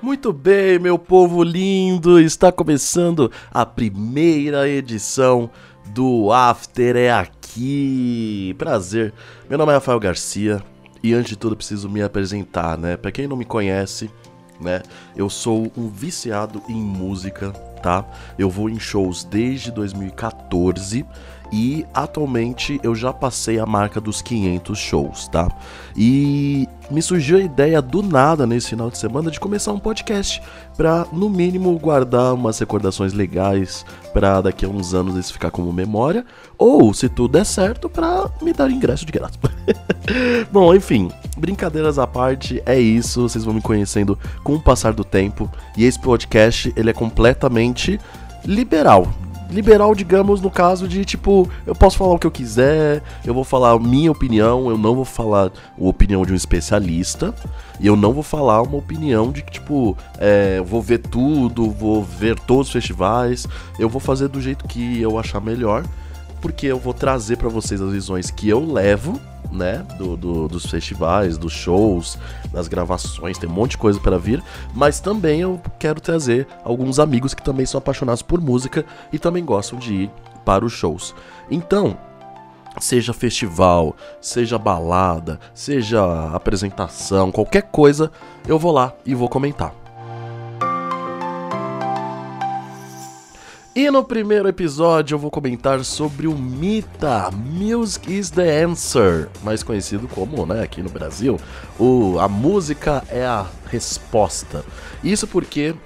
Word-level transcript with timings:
Muito 0.00 0.32
bem, 0.32 0.78
meu 0.78 0.96
povo 0.96 1.42
lindo, 1.42 2.20
está 2.20 2.52
começando 2.52 3.32
a 3.50 3.66
primeira 3.66 4.68
edição 4.68 5.50
do 5.86 6.32
After 6.32 6.94
é 6.94 7.10
aqui. 7.10 8.54
Prazer, 8.56 9.12
meu 9.48 9.58
nome 9.58 9.72
é 9.72 9.74
Rafael 9.74 9.98
Garcia 9.98 10.62
e 11.02 11.12
antes 11.12 11.30
de 11.30 11.36
tudo 11.36 11.56
preciso 11.56 11.90
me 11.90 12.00
apresentar, 12.00 12.78
né? 12.78 12.96
Para 12.96 13.10
quem 13.10 13.26
não 13.26 13.36
me 13.36 13.44
conhece, 13.44 14.08
né? 14.60 14.82
Eu 15.16 15.28
sou 15.28 15.72
um 15.76 15.88
viciado 15.88 16.62
em 16.68 16.80
música, 16.80 17.50
tá? 17.82 18.06
Eu 18.38 18.48
vou 18.48 18.70
em 18.70 18.78
shows 18.78 19.24
desde 19.24 19.72
2014 19.72 21.04
e 21.52 21.84
atualmente 21.92 22.78
eu 22.84 22.94
já 22.94 23.12
passei 23.12 23.58
a 23.58 23.66
marca 23.66 24.00
dos 24.00 24.22
500 24.22 24.78
shows, 24.78 25.26
tá? 25.26 25.48
E 25.96 26.68
me 26.90 27.02
surgiu 27.02 27.38
a 27.38 27.40
ideia 27.40 27.82
do 27.82 28.02
nada 28.02 28.46
nesse 28.46 28.70
final 28.70 28.90
de 28.90 28.98
semana 28.98 29.30
de 29.30 29.38
começar 29.38 29.72
um 29.72 29.78
podcast 29.78 30.42
para 30.76 31.06
no 31.12 31.28
mínimo 31.28 31.78
guardar 31.78 32.34
umas 32.34 32.58
recordações 32.58 33.12
legais 33.12 33.84
para 34.12 34.40
daqui 34.40 34.64
a 34.64 34.68
uns 34.68 34.94
anos 34.94 35.16
isso 35.16 35.32
ficar 35.32 35.50
como 35.50 35.72
memória 35.72 36.24
ou 36.56 36.92
se 36.94 37.08
tudo 37.08 37.32
der 37.32 37.44
certo 37.44 37.88
para 37.88 38.30
me 38.40 38.52
dar 38.52 38.70
ingresso 38.70 39.04
de 39.04 39.12
graça. 39.12 39.38
Bom, 40.50 40.74
enfim, 40.74 41.10
brincadeiras 41.36 41.98
à 41.98 42.06
parte, 42.06 42.62
é 42.64 42.78
isso, 42.78 43.28
vocês 43.28 43.44
vão 43.44 43.54
me 43.54 43.60
conhecendo 43.60 44.18
com 44.42 44.54
o 44.54 44.60
passar 44.60 44.92
do 44.92 45.04
tempo 45.04 45.50
e 45.76 45.84
esse 45.84 45.98
podcast 45.98 46.72
ele 46.76 46.90
é 46.90 46.94
completamente 46.94 48.00
liberal, 48.44 49.06
liberal, 49.50 49.94
digamos, 49.94 50.40
no 50.40 50.50
caso 50.50 50.86
de 50.86 51.04
tipo, 51.04 51.50
eu 51.66 51.74
posso 51.74 51.96
falar 51.96 52.14
o 52.14 52.18
que 52.18 52.26
eu 52.26 52.30
quiser, 52.30 53.02
eu 53.24 53.32
vou 53.32 53.44
falar 53.44 53.72
a 53.72 53.78
minha 53.78 54.10
opinião, 54.10 54.68
eu 54.68 54.76
não 54.76 54.94
vou 54.94 55.04
falar 55.04 55.46
a 55.46 55.50
opinião 55.78 56.24
de 56.24 56.32
um 56.32 56.36
especialista, 56.36 57.34
e 57.80 57.86
eu 57.86 57.96
não 57.96 58.12
vou 58.12 58.22
falar 58.22 58.62
uma 58.62 58.76
opinião 58.76 59.32
de 59.32 59.42
que, 59.42 59.52
tipo, 59.52 59.96
é, 60.18 60.60
vou 60.60 60.82
ver 60.82 60.98
tudo, 60.98 61.70
vou 61.70 62.02
ver 62.02 62.38
todos 62.38 62.66
os 62.68 62.72
festivais, 62.72 63.46
eu 63.78 63.88
vou 63.88 64.00
fazer 64.00 64.28
do 64.28 64.40
jeito 64.40 64.66
que 64.66 65.00
eu 65.00 65.18
achar 65.18 65.40
melhor, 65.40 65.84
porque 66.40 66.66
eu 66.66 66.78
vou 66.78 66.92
trazer 66.92 67.36
para 67.36 67.48
vocês 67.48 67.80
as 67.80 67.92
visões 67.92 68.30
que 68.30 68.48
eu 68.48 68.64
levo 68.64 69.20
né, 69.50 69.84
do, 69.96 70.16
do, 70.16 70.48
dos 70.48 70.66
festivais, 70.66 71.38
dos 71.38 71.52
shows, 71.52 72.18
das 72.52 72.68
gravações, 72.68 73.38
tem 73.38 73.48
um 73.48 73.52
monte 73.52 73.72
de 73.72 73.78
coisa 73.78 73.98
para 74.00 74.18
vir, 74.18 74.42
mas 74.74 75.00
também 75.00 75.40
eu 75.40 75.60
quero 75.78 76.00
trazer 76.00 76.46
alguns 76.64 76.98
amigos 76.98 77.34
que 77.34 77.42
também 77.42 77.66
são 77.66 77.78
apaixonados 77.78 78.22
por 78.22 78.40
música 78.40 78.84
e 79.12 79.18
também 79.18 79.44
gostam 79.44 79.78
de 79.78 79.94
ir 79.94 80.10
para 80.44 80.64
os 80.64 80.72
shows. 80.72 81.14
Então, 81.50 81.96
seja 82.80 83.12
festival, 83.12 83.96
seja 84.20 84.58
balada, 84.58 85.38
seja 85.54 86.30
apresentação, 86.32 87.32
qualquer 87.32 87.62
coisa, 87.62 88.10
eu 88.46 88.58
vou 88.58 88.72
lá 88.72 88.92
e 89.04 89.14
vou 89.14 89.28
comentar. 89.28 89.74
E 93.78 93.92
no 93.92 94.02
primeiro 94.02 94.48
episódio 94.48 95.14
eu 95.14 95.20
vou 95.20 95.30
comentar 95.30 95.84
sobre 95.84 96.26
o 96.26 96.36
Mita, 96.36 97.30
Music 97.30 98.12
is 98.12 98.28
the 98.28 98.64
Answer, 98.64 99.28
mais 99.44 99.62
conhecido 99.62 100.08
como, 100.08 100.44
né, 100.44 100.64
aqui 100.64 100.82
no 100.82 100.90
Brasil, 100.90 101.38
o, 101.78 102.18
a 102.18 102.26
música 102.26 103.04
é 103.08 103.24
a 103.24 103.46
resposta. 103.70 104.64
Isso 105.04 105.28
porque 105.28 105.76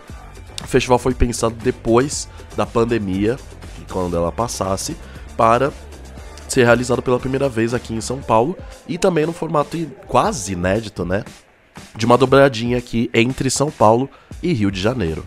o 0.64 0.66
festival 0.66 0.98
foi 0.98 1.12
pensado 1.12 1.54
depois 1.62 2.30
da 2.56 2.64
pandemia, 2.64 3.38
quando 3.90 4.16
ela 4.16 4.32
passasse, 4.32 4.96
para 5.36 5.70
ser 6.48 6.64
realizado 6.64 7.02
pela 7.02 7.20
primeira 7.20 7.46
vez 7.46 7.74
aqui 7.74 7.92
em 7.92 8.00
São 8.00 8.22
Paulo 8.22 8.56
e 8.88 8.96
também 8.96 9.26
no 9.26 9.34
formato 9.34 9.76
quase 10.08 10.54
inédito, 10.54 11.04
né, 11.04 11.24
de 11.94 12.06
uma 12.06 12.16
dobradinha 12.16 12.78
aqui 12.78 13.10
entre 13.12 13.50
São 13.50 13.70
Paulo 13.70 14.08
e 14.42 14.50
Rio 14.54 14.70
de 14.70 14.80
Janeiro. 14.80 15.26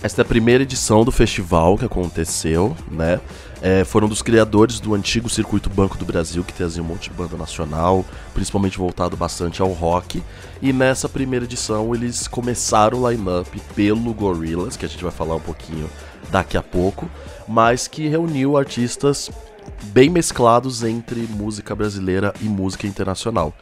Esta 0.00 0.22
é 0.22 0.24
a 0.24 0.24
primeira 0.24 0.62
edição 0.62 1.04
do 1.04 1.10
festival 1.10 1.76
que 1.76 1.84
aconteceu, 1.84 2.76
né? 2.88 3.20
É, 3.60 3.82
foram 3.84 4.08
dos 4.08 4.22
criadores 4.22 4.78
do 4.78 4.94
antigo 4.94 5.28
Circuito 5.28 5.68
Banco 5.68 5.98
do 5.98 6.04
Brasil, 6.04 6.44
que 6.44 6.52
trazia 6.52 6.80
um 6.80 6.86
monte 6.86 7.10
de 7.10 7.16
banda 7.16 7.36
nacional, 7.36 8.04
principalmente 8.32 8.78
voltado 8.78 9.16
bastante 9.16 9.60
ao 9.60 9.72
rock. 9.72 10.22
E 10.62 10.72
nessa 10.72 11.08
primeira 11.08 11.44
edição 11.44 11.92
eles 11.92 12.28
começaram 12.28 13.02
o 13.02 13.10
line-up 13.10 13.60
pelo 13.74 14.14
Gorillaz, 14.14 14.76
que 14.76 14.86
a 14.86 14.88
gente 14.88 15.02
vai 15.02 15.10
falar 15.10 15.34
um 15.34 15.40
pouquinho 15.40 15.90
daqui 16.30 16.56
a 16.56 16.62
pouco, 16.62 17.10
mas 17.48 17.88
que 17.88 18.06
reuniu 18.06 18.56
artistas 18.56 19.28
bem 19.92 20.08
mesclados 20.08 20.82
entre 20.82 21.20
música 21.20 21.74
brasileira 21.74 22.32
e 22.40 22.44
música 22.44 22.86
internacional. 22.86 23.54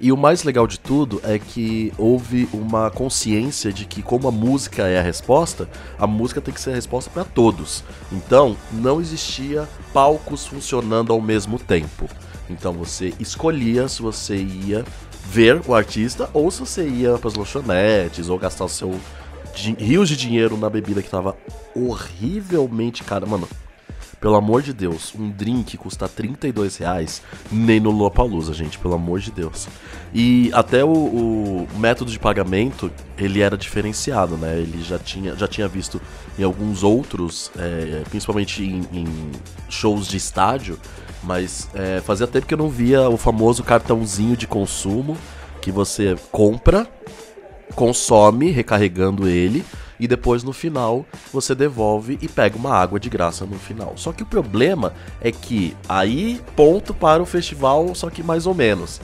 E 0.00 0.12
o 0.12 0.16
mais 0.16 0.42
legal 0.42 0.66
de 0.66 0.78
tudo 0.78 1.20
é 1.22 1.38
que 1.38 1.92
houve 1.98 2.48
uma 2.52 2.90
consciência 2.90 3.72
de 3.72 3.84
que, 3.84 4.02
como 4.02 4.28
a 4.28 4.32
música 4.32 4.86
é 4.88 4.98
a 4.98 5.02
resposta, 5.02 5.68
a 5.98 6.06
música 6.06 6.40
tem 6.40 6.52
que 6.52 6.60
ser 6.60 6.70
a 6.70 6.74
resposta 6.74 7.10
para 7.10 7.24
todos. 7.24 7.84
Então, 8.12 8.56
não 8.72 9.00
existia 9.00 9.68
palcos 9.92 10.46
funcionando 10.46 11.12
ao 11.12 11.20
mesmo 11.20 11.58
tempo. 11.58 12.08
Então, 12.48 12.72
você 12.72 13.14
escolhia 13.18 13.88
se 13.88 14.02
você 14.02 14.36
ia 14.36 14.84
ver 15.26 15.62
o 15.66 15.74
artista 15.74 16.28
ou 16.34 16.50
se 16.50 16.60
você 16.60 16.86
ia 16.86 17.16
para 17.18 17.28
as 17.28 17.34
lanchonetes 17.34 18.28
ou 18.28 18.38
gastar 18.38 18.64
o 18.64 18.68
seu 18.68 18.98
rios 19.78 20.08
de 20.08 20.16
dinheiro 20.16 20.56
na 20.56 20.68
bebida 20.68 21.02
que 21.02 21.08
tava 21.08 21.36
horrivelmente 21.74 23.04
cara. 23.04 23.24
Mano, 23.24 23.48
pelo 24.24 24.36
amor 24.36 24.62
de 24.62 24.72
Deus, 24.72 25.14
um 25.14 25.28
drink 25.28 25.76
custa 25.76 26.08
32 26.08 26.78
reais 26.78 27.20
nem 27.52 27.78
no 27.78 27.90
Lollapalooza, 27.90 28.54
gente, 28.54 28.78
pelo 28.78 28.94
amor 28.94 29.20
de 29.20 29.30
Deus. 29.30 29.68
E 30.14 30.50
até 30.54 30.82
o, 30.82 30.88
o, 30.88 31.68
método 31.76 32.10
de 32.10 32.18
pagamento, 32.18 32.90
ele 33.18 33.42
era 33.42 33.54
diferenciado, 33.54 34.38
né? 34.38 34.56
Ele 34.56 34.82
já 34.82 34.98
tinha, 34.98 35.36
já 35.36 35.46
tinha 35.46 35.68
visto 35.68 36.00
em 36.38 36.42
alguns 36.42 36.82
outros, 36.82 37.52
é, 37.58 38.02
principalmente 38.08 38.62
em, 38.64 38.88
em, 38.98 39.06
shows 39.68 40.08
de 40.08 40.16
estádio, 40.16 40.78
mas 41.22 41.68
é, 41.74 42.00
fazia 42.00 42.26
tempo 42.26 42.46
que 42.46 42.54
eu 42.54 42.58
não 42.58 42.70
via 42.70 43.06
o 43.10 43.18
famoso 43.18 43.62
cartãozinho 43.62 44.38
de 44.38 44.46
consumo 44.46 45.18
que 45.60 45.70
você 45.70 46.16
compra, 46.32 46.88
consome 47.74 48.50
recarregando 48.50 49.28
ele 49.28 49.62
e 49.98 50.08
depois 50.08 50.42
no 50.42 50.52
final 50.52 51.04
você 51.32 51.54
devolve 51.54 52.18
e 52.20 52.28
pega 52.28 52.56
uma 52.56 52.74
água 52.74 52.98
de 52.98 53.08
graça 53.08 53.44
no 53.44 53.58
final. 53.58 53.94
Só 53.96 54.12
que 54.12 54.22
o 54.22 54.26
problema 54.26 54.92
é 55.20 55.30
que 55.30 55.76
aí 55.88 56.40
ponto 56.56 56.92
para 56.92 57.22
o 57.22 57.26
festival, 57.26 57.94
só 57.94 58.10
que 58.10 58.22
mais 58.22 58.46
ou 58.46 58.54
menos, 58.54 59.00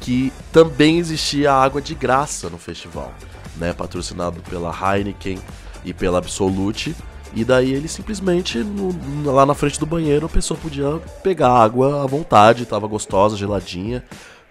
que 0.00 0.32
também 0.52 0.98
existia 0.98 1.52
água 1.52 1.80
de 1.80 1.94
graça 1.94 2.50
no 2.50 2.58
festival, 2.58 3.12
né, 3.56 3.72
patrocinado 3.72 4.40
pela 4.42 4.70
Heineken 4.70 5.38
e 5.84 5.92
pela 5.92 6.18
Absolute. 6.18 6.94
E 7.36 7.44
daí 7.44 7.72
ele 7.72 7.88
simplesmente, 7.88 8.58
no, 8.58 9.32
lá 9.32 9.44
na 9.44 9.54
frente 9.54 9.80
do 9.80 9.86
banheiro, 9.86 10.26
a 10.26 10.28
pessoa 10.28 10.58
podia 10.60 11.00
pegar 11.22 11.50
água 11.50 12.04
à 12.04 12.06
vontade, 12.06 12.64
tava 12.64 12.86
gostosa, 12.86 13.36
geladinha, 13.36 14.04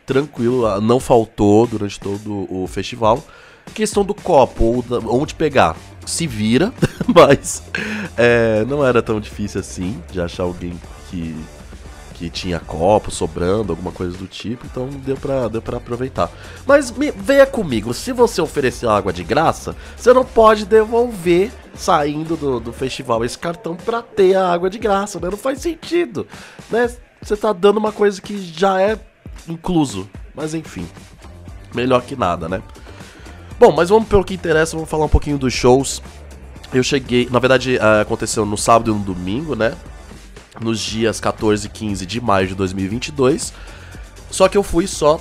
tranquilo, 0.05 0.81
não 0.81 0.99
faltou 0.99 1.65
durante 1.65 1.97
todo 1.97 2.45
o 2.49 2.67
festival. 2.67 3.23
Questão 3.73 4.03
do 4.03 4.13
copo, 4.13 4.63
ou 4.63 4.81
da, 4.81 4.99
onde 4.99 5.33
pegar, 5.35 5.75
se 6.05 6.27
vira, 6.27 6.73
mas 7.13 7.63
é, 8.17 8.63
não 8.65 8.85
era 8.85 9.01
tão 9.01 9.19
difícil 9.19 9.59
assim 9.59 10.01
de 10.11 10.21
achar 10.21 10.43
alguém 10.43 10.79
que, 11.09 11.35
que 12.13 12.29
tinha 12.29 12.59
copo 12.59 13.09
sobrando, 13.09 13.71
alguma 13.73 13.91
coisa 13.91 14.17
do 14.17 14.27
tipo, 14.27 14.65
então 14.65 14.87
deu 14.87 15.15
pra, 15.15 15.47
deu 15.47 15.61
pra 15.61 15.77
aproveitar. 15.77 16.29
Mas 16.65 16.91
me, 16.91 17.11
venha 17.11 17.45
comigo, 17.45 17.93
se 17.93 18.11
você 18.11 18.41
oferecer 18.41 18.87
água 18.87 19.11
de 19.11 19.23
graça, 19.23 19.75
você 19.95 20.13
não 20.13 20.25
pode 20.25 20.65
devolver 20.65 21.51
saindo 21.75 22.35
do, 22.35 22.59
do 22.59 22.73
festival 22.73 23.25
esse 23.25 23.37
cartão 23.37 23.75
pra 23.75 24.01
ter 24.01 24.35
a 24.35 24.51
água 24.51 24.69
de 24.69 24.77
graça, 24.77 25.19
né? 25.19 25.29
Não 25.29 25.37
faz 25.37 25.59
sentido, 25.59 26.27
né? 26.69 26.89
Você 27.21 27.37
tá 27.37 27.53
dando 27.53 27.77
uma 27.77 27.91
coisa 27.91 28.21
que 28.21 28.37
já 28.37 28.81
é 28.81 28.99
incluso, 29.47 30.09
mas 30.35 30.53
enfim, 30.53 30.87
melhor 31.73 32.01
que 32.03 32.15
nada, 32.15 32.49
né? 32.49 32.61
Bom, 33.63 33.71
mas 33.71 33.87
vamos 33.87 34.09
pelo 34.09 34.25
que 34.25 34.33
interessa, 34.33 34.75
vamos 34.75 34.89
falar 34.89 35.05
um 35.05 35.09
pouquinho 35.09 35.37
dos 35.37 35.53
shows. 35.53 36.03
Eu 36.73 36.83
cheguei, 36.83 37.29
na 37.31 37.39
verdade, 37.39 37.77
uh, 37.77 38.01
aconteceu 38.01 38.45
no 38.45 38.57
sábado 38.57 38.91
e 38.91 38.93
no 38.93 38.99
domingo, 38.99 39.55
né? 39.55 39.73
Nos 40.59 40.81
dias 40.81 41.21
14 41.21 41.67
e 41.67 41.69
15 41.69 42.05
de 42.05 42.19
maio 42.19 42.45
de 42.45 42.55
2022. 42.55 43.53
Só 44.29 44.49
que 44.49 44.57
eu 44.57 44.63
fui 44.63 44.85
só 44.85 45.17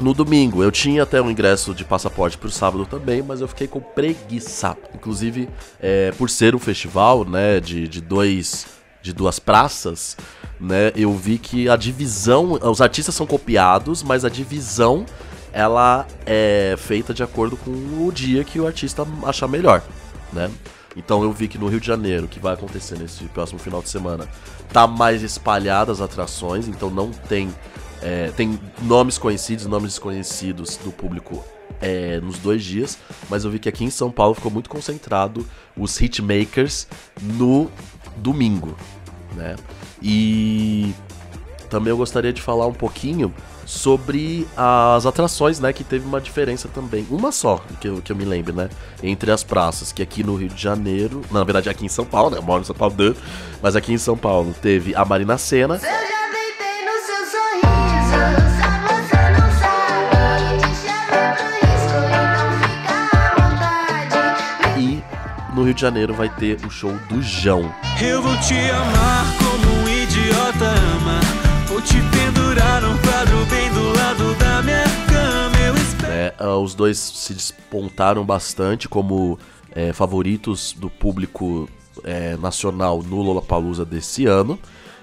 no 0.00 0.12
domingo. 0.12 0.64
Eu 0.64 0.72
tinha 0.72 1.04
até 1.04 1.22
um 1.22 1.30
ingresso 1.30 1.72
de 1.72 1.84
passaporte 1.84 2.36
pro 2.36 2.50
sábado 2.50 2.84
também, 2.86 3.22
mas 3.22 3.40
eu 3.40 3.46
fiquei 3.46 3.68
com 3.68 3.78
preguiça. 3.78 4.76
Inclusive, 4.92 5.48
é, 5.78 6.10
por 6.18 6.28
ser 6.28 6.56
um 6.56 6.58
festival, 6.58 7.24
né, 7.24 7.60
de, 7.60 7.86
de 7.86 8.00
dois 8.00 8.66
de 9.00 9.12
duas 9.12 9.38
praças, 9.38 10.16
né, 10.60 10.90
eu 10.96 11.14
vi 11.14 11.38
que 11.38 11.68
a 11.68 11.76
divisão, 11.76 12.58
os 12.60 12.82
artistas 12.82 13.14
são 13.14 13.26
copiados, 13.26 14.02
mas 14.02 14.24
a 14.24 14.28
divisão 14.28 15.06
ela 15.52 16.06
é 16.26 16.74
feita 16.78 17.12
de 17.12 17.22
acordo 17.22 17.56
com 17.56 17.70
o 17.70 18.10
dia 18.12 18.44
que 18.44 18.60
o 18.60 18.66
artista 18.66 19.06
achar 19.24 19.48
melhor, 19.48 19.82
né? 20.32 20.50
Então 20.96 21.22
eu 21.22 21.32
vi 21.32 21.48
que 21.48 21.58
no 21.58 21.68
Rio 21.68 21.80
de 21.80 21.86
Janeiro, 21.86 22.26
que 22.26 22.40
vai 22.40 22.54
acontecer 22.54 22.98
nesse 22.98 23.24
próximo 23.24 23.58
final 23.58 23.80
de 23.80 23.88
semana, 23.88 24.28
tá 24.72 24.86
mais 24.86 25.22
espalhadas 25.22 26.00
as 26.00 26.04
atrações, 26.04 26.68
então 26.68 26.90
não 26.90 27.10
tem 27.10 27.48
é, 28.02 28.30
tem 28.36 28.58
nomes 28.82 29.18
conhecidos, 29.18 29.66
nomes 29.66 29.90
desconhecidos 29.92 30.76
do 30.78 30.90
público 30.90 31.44
é, 31.80 32.18
nos 32.20 32.38
dois 32.38 32.64
dias, 32.64 32.98
mas 33.28 33.44
eu 33.44 33.50
vi 33.50 33.58
que 33.58 33.68
aqui 33.68 33.84
em 33.84 33.90
São 33.90 34.10
Paulo 34.10 34.34
ficou 34.34 34.50
muito 34.50 34.70
concentrado 34.70 35.46
os 35.76 36.00
hitmakers 36.00 36.86
no 37.22 37.70
domingo, 38.16 38.76
né? 39.34 39.56
E 40.02 40.94
também 41.68 41.90
eu 41.90 41.96
gostaria 41.96 42.32
de 42.32 42.40
falar 42.40 42.66
um 42.66 42.72
pouquinho 42.72 43.32
sobre 43.70 44.48
as 44.56 45.06
atrações, 45.06 45.60
né? 45.60 45.72
Que 45.72 45.84
teve 45.84 46.04
uma 46.04 46.20
diferença 46.20 46.68
também. 46.68 47.06
Uma 47.08 47.30
só, 47.30 47.62
que 47.80 47.86
eu, 47.86 48.02
que 48.02 48.10
eu 48.10 48.16
me 48.16 48.24
lembro, 48.24 48.52
né? 48.52 48.68
Entre 49.00 49.30
as 49.30 49.44
praças, 49.44 49.92
que 49.92 50.02
aqui 50.02 50.24
no 50.24 50.34
Rio 50.34 50.48
de 50.48 50.60
Janeiro, 50.60 51.22
na 51.30 51.44
verdade 51.44 51.70
aqui 51.70 51.86
em 51.86 51.88
São 51.88 52.04
Paulo, 52.04 52.30
né? 52.30 52.38
Eu 52.38 52.42
moro 52.42 52.62
em 52.62 52.64
São 52.64 52.74
Paulo, 52.74 52.96
mas 53.62 53.76
aqui 53.76 53.92
em 53.92 53.98
São 53.98 54.16
Paulo 54.16 54.52
teve 54.60 54.92
a 54.94 55.04
Marina 55.04 55.38
Senna. 55.38 55.80
E 64.76 65.00
no 65.54 65.62
Rio 65.62 65.74
de 65.74 65.80
Janeiro 65.80 66.12
vai 66.12 66.28
ter 66.28 66.58
o 66.66 66.70
show 66.70 66.92
do 67.08 67.22
Jão. 67.22 67.72
Eu 68.02 68.20
vou 68.20 68.36
te 68.38 68.58
amar 68.70 69.39
ah, 76.40 76.56
os 76.56 76.74
dois 76.74 76.98
se 76.98 77.34
despontaram 77.34 78.24
bastante 78.24 78.88
como 78.88 79.38
é, 79.72 79.92
favoritos 79.92 80.72
do 80.72 80.88
público 80.88 81.68
é, 82.02 82.36
nacional 82.38 83.02
no 83.02 83.20
Lollapalooza 83.22 83.84
desse 83.84 84.26
ano. 84.26 84.58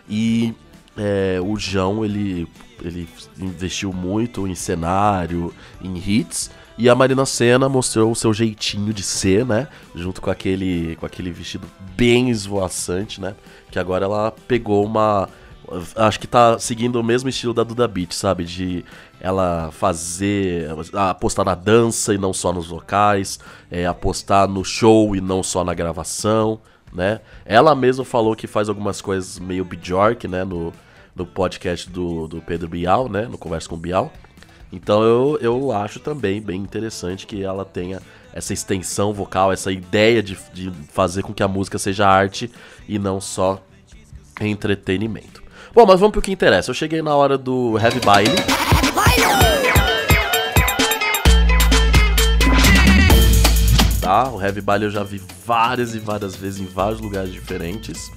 E 0.09 0.53
é, 0.97 1.39
o 1.41 1.57
João, 1.57 2.03
ele, 2.03 2.47
ele 2.83 3.07
investiu 3.39 3.93
muito 3.93 4.47
em 4.47 4.55
cenário, 4.55 5.53
em 5.81 5.95
hits. 5.95 6.49
E 6.77 6.89
a 6.89 6.95
Marina 6.95 7.25
Senna 7.25 7.67
mostrou 7.67 8.11
o 8.11 8.15
seu 8.15 8.33
jeitinho 8.33 8.93
de 8.93 9.01
ser, 9.03 9.45
né? 9.45 9.67
Junto 9.95 10.21
com 10.21 10.29
aquele, 10.29 10.95
com 10.97 11.05
aquele 11.05 11.31
vestido 11.31 11.67
bem 11.95 12.29
esvoaçante, 12.29 13.19
né? 13.19 13.35
Que 13.71 13.79
agora 13.79 14.05
ela 14.05 14.31
pegou 14.47 14.85
uma. 14.85 15.29
Acho 15.95 16.19
que 16.19 16.27
tá 16.27 16.57
seguindo 16.57 16.95
o 16.97 17.03
mesmo 17.03 17.27
estilo 17.27 17.53
da 17.53 17.63
Duda 17.63 17.87
Beat, 17.87 18.13
sabe? 18.13 18.45
De 18.45 18.85
ela 19.19 19.69
fazer. 19.71 20.69
apostar 20.93 21.45
na 21.45 21.55
dança 21.55 22.13
e 22.13 22.17
não 22.17 22.33
só 22.33 22.53
nos 22.53 22.67
vocais, 22.67 23.39
é, 23.69 23.85
apostar 23.85 24.47
no 24.47 24.63
show 24.63 25.15
e 25.15 25.21
não 25.21 25.43
só 25.43 25.63
na 25.63 25.73
gravação, 25.73 26.59
né? 26.93 27.19
Ela 27.45 27.75
mesma 27.75 28.05
falou 28.05 28.35
que 28.35 28.47
faz 28.47 28.69
algumas 28.69 29.01
coisas 29.01 29.39
meio 29.39 29.65
Bjork, 29.65 30.27
né? 30.27 30.43
No, 30.43 30.71
no 31.15 31.25
podcast 31.25 31.89
do, 31.89 32.27
do 32.27 32.41
Pedro 32.41 32.69
Bial, 32.69 33.09
né? 33.09 33.27
No 33.29 33.37
Conversa 33.37 33.67
com 33.67 33.75
o 33.75 33.79
Bial. 33.79 34.11
Então 34.71 35.03
eu, 35.03 35.37
eu 35.41 35.71
acho 35.71 35.99
também 35.99 36.41
bem 36.41 36.61
interessante 36.61 37.25
que 37.25 37.43
ela 37.43 37.65
tenha 37.65 38.01
essa 38.33 38.53
extensão 38.53 39.13
vocal, 39.13 39.51
essa 39.51 39.71
ideia 39.71 40.21
de, 40.21 40.37
de 40.53 40.71
fazer 40.89 41.23
com 41.23 41.33
que 41.33 41.41
a 41.41 41.47
música 41.47 41.77
seja 41.77 42.07
arte 42.07 42.51
e 42.87 42.99
não 42.99 43.19
só 43.19 43.61
entretenimento. 44.39 45.46
Bom, 45.77 45.85
mas 45.85 46.00
vamos 46.00 46.12
pro 46.12 46.24
que 46.24 46.31
interessa. 46.31 46.71
Eu 46.71 46.74
cheguei 46.74 47.03
na 47.03 47.15
hora 47.15 47.38
do 47.38 47.77
Heavy 47.77 48.00
Baile. 48.00 48.35
Tá? 54.01 54.27
O 54.31 54.41
Heavy 54.41 54.59
Baile 54.59 54.85
eu 54.85 54.89
já 54.89 55.03
vi 55.03 55.21
várias 55.45 55.94
e 55.94 56.00
várias 56.00 56.35
vezes 56.35 56.59
em 56.59 56.65
vários 56.65 57.00
lugares 57.00 57.31
diferentes. 57.31 58.12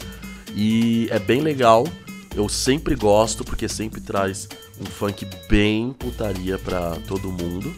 E 0.57 1.07
é 1.11 1.19
bem 1.19 1.43
legal. 1.43 1.87
Eu 2.35 2.49
sempre 2.49 2.95
gosto 2.95 3.45
porque 3.45 3.69
sempre 3.69 4.01
traz 4.01 4.49
um 4.81 4.87
funk 4.87 5.29
bem 5.47 5.93
putaria 5.93 6.56
pra 6.56 6.97
todo 7.06 7.31
mundo, 7.31 7.77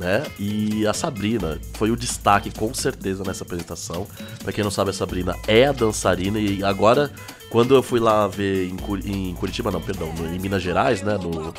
né? 0.00 0.24
E 0.38 0.86
a 0.86 0.94
Sabrina 0.94 1.60
foi 1.74 1.90
o 1.90 1.96
destaque 1.96 2.50
com 2.50 2.72
certeza 2.72 3.22
nessa 3.22 3.44
apresentação. 3.44 4.06
Pra 4.42 4.50
quem 4.50 4.64
não 4.64 4.70
sabe, 4.70 4.90
a 4.90 4.94
Sabrina 4.94 5.36
é 5.46 5.66
a 5.66 5.72
dançarina 5.72 6.38
e 6.38 6.64
agora, 6.64 7.12
quando 7.50 7.74
eu 7.74 7.82
fui 7.82 8.00
lá 8.00 8.26
ver 8.26 8.66
em, 8.66 8.76
Cur 8.78 8.98
em 9.04 9.34
Curitiba, 9.34 9.70
não, 9.70 9.80
perdão, 9.80 10.10
em 10.34 10.38
Minas 10.38 10.62
Gerais, 10.62 11.02
né? 11.02 11.18
No, 11.18 11.52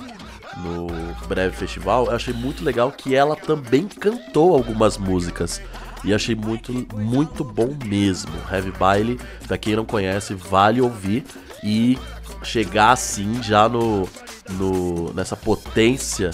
no 0.58 1.28
breve 1.28 1.56
festival, 1.56 2.08
eu 2.08 2.16
achei 2.16 2.34
muito 2.34 2.64
legal 2.64 2.92
que 2.92 3.16
ela 3.16 3.36
também 3.36 3.88
cantou 3.88 4.56
algumas 4.56 4.98
músicas. 4.98 5.62
E 6.04 6.16
achei 6.16 6.34
muito, 6.34 6.74
muito 6.96 7.44
bom 7.44 7.78
mesmo. 7.86 8.32
Heavy 8.52 8.72
Baile, 8.72 9.20
pra 9.48 9.56
quem 9.56 9.76
não 9.76 9.86
conhece, 9.86 10.34
vale 10.34 10.82
ouvir 10.82 11.24
e 11.64 11.96
chegar 12.42 12.92
assim 12.92 13.42
já 13.44 13.70
no, 13.70 14.10
no 14.50 15.14
nessa 15.14 15.36
potência 15.36 16.32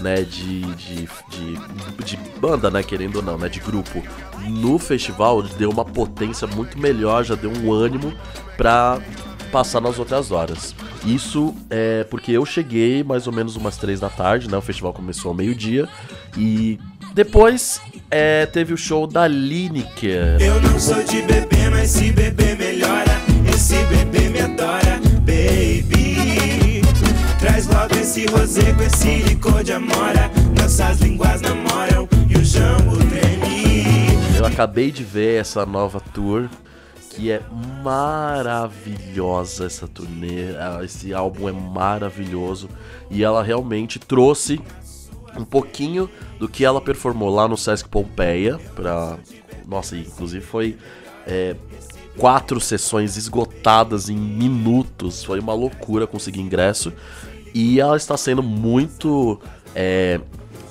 né, 0.00 0.16
de, 0.22 0.60
de, 0.74 1.08
de, 1.28 2.04
de, 2.04 2.16
banda, 2.40 2.70
né, 2.70 2.82
querendo 2.82 3.16
ou 3.16 3.22
não, 3.22 3.38
né, 3.38 3.48
de 3.48 3.60
grupo, 3.60 4.02
no 4.48 4.78
festival 4.78 5.42
deu 5.42 5.70
uma 5.70 5.84
potência 5.84 6.46
muito 6.46 6.78
melhor, 6.78 7.24
já 7.24 7.34
deu 7.34 7.50
um 7.50 7.72
ânimo 7.72 8.12
pra 8.56 9.00
passar 9.50 9.80
nas 9.80 9.98
outras 9.98 10.30
horas. 10.30 10.74
Isso 11.04 11.54
é 11.70 12.04
porque 12.04 12.32
eu 12.32 12.44
cheguei 12.44 13.04
mais 13.04 13.26
ou 13.26 13.32
menos 13.32 13.56
umas 13.56 13.76
três 13.76 14.00
da 14.00 14.08
tarde, 14.08 14.50
né, 14.50 14.56
o 14.56 14.62
festival 14.62 14.92
começou 14.92 15.30
ao 15.30 15.34
meio-dia, 15.34 15.88
e 16.36 16.78
depois 17.14 17.80
é, 18.10 18.46
teve 18.46 18.74
o 18.74 18.76
show 18.76 19.06
da 19.06 19.26
Lineker. 19.26 20.38
Eu 20.40 20.60
não 20.60 20.78
sou 20.80 21.02
de 21.04 21.22
bebê, 21.22 21.70
mas 21.70 21.90
se 21.90 22.10
beber 22.10 22.56
melhora. 22.58 23.14
Esse 23.54 23.76
bebê 23.84 24.23
esse 28.04 28.26
rosé 28.26 28.74
com 28.74 28.82
esse 28.82 29.16
licor 29.22 29.64
de 29.64 29.72
amora. 29.72 30.30
Nossas 30.60 31.00
línguas 31.00 31.40
namoram 31.40 32.06
e 32.28 32.36
o 32.36 32.44
jambo 32.44 32.98
treme. 32.98 33.64
Eu 34.36 34.44
acabei 34.44 34.92
de 34.92 35.02
ver 35.02 35.40
essa 35.40 35.64
nova 35.64 35.98
tour 36.12 36.50
que 37.08 37.30
é 37.30 37.40
maravilhosa 37.82 39.64
essa 39.64 39.88
turnê. 39.88 40.50
Esse 40.84 41.14
álbum 41.14 41.48
é 41.48 41.52
maravilhoso 41.52 42.68
e 43.10 43.24
ela 43.24 43.42
realmente 43.42 43.98
trouxe 43.98 44.60
um 45.34 45.44
pouquinho 45.44 46.10
do 46.38 46.46
que 46.46 46.62
ela 46.62 46.82
performou 46.82 47.34
lá 47.34 47.48
no 47.48 47.56
Sesc 47.56 47.88
Pompeia 47.88 48.60
para 48.74 49.16
nossa, 49.66 49.96
inclusive 49.96 50.44
foi 50.44 50.76
é, 51.26 51.56
quatro 52.18 52.60
sessões 52.60 53.16
esgotadas 53.16 54.10
em 54.10 54.16
minutos. 54.16 55.24
Foi 55.24 55.40
uma 55.40 55.54
loucura 55.54 56.06
conseguir 56.06 56.42
ingresso. 56.42 56.92
E 57.54 57.80
ela 57.80 57.96
está 57.96 58.16
sendo 58.16 58.42
muito 58.42 59.40
é, 59.74 60.20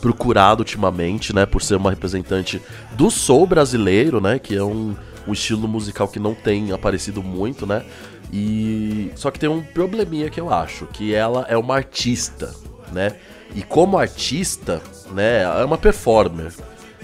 procurada 0.02 0.62
ultimamente, 0.62 1.34
né? 1.34 1.46
Por 1.46 1.62
ser 1.62 1.76
uma 1.76 1.90
representante 1.90 2.62
do 2.92 3.10
soul 3.10 3.48
brasileiro, 3.48 4.20
né? 4.20 4.38
Que 4.38 4.58
é 4.58 4.64
um, 4.64 4.94
um 5.26 5.32
estilo 5.32 5.68
musical 5.68 6.08
que 6.10 6.20
não 6.20 6.36
tem 6.36 6.74
aparecido 6.74 7.24
muito, 7.24 7.66
né? 7.66 7.84
E 8.32 9.12
só 9.16 9.32
que 9.32 9.40
tem 9.40 9.48
um 9.48 9.62
probleminha 9.62 10.30
que 10.30 10.42
eu 10.42 10.52
acho, 10.52 10.88
que 10.88 11.14
ela 11.14 11.46
é 11.48 11.56
uma 11.56 11.76
artista, 11.76 12.54
né? 12.92 13.16
E 13.56 13.62
como 13.62 13.98
artista, 13.98 14.82
né, 15.12 15.44
é 15.44 15.64
uma 15.64 15.78
performer. 15.78 16.52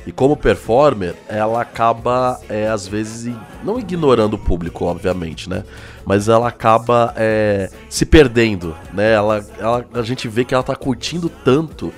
E 0.08 0.12
como 0.12 0.36
performer, 0.36 1.14
ela 1.28 1.62
acaba, 1.62 2.40
é, 2.50 2.68
às 2.68 2.88
vezes, 2.88 3.36
não 3.64 3.78
ignorando 3.78 4.34
o 4.34 4.40
público, 4.40 4.86
obviamente, 4.86 5.48
né? 5.48 5.64
Mas 6.10 6.28
ela 6.28 6.48
acaba 6.48 7.14
é, 7.16 7.70
se 7.88 8.04
perdendo, 8.04 8.76
né? 8.92 9.14
Ela, 9.14 9.46
ela, 9.60 9.86
a 9.94 10.02
gente 10.02 10.28
vê 10.28 10.44
que 10.44 10.56
ela 10.56 10.64
tá 10.64 10.76
curtindo 10.76 11.30
tanto 11.30 11.94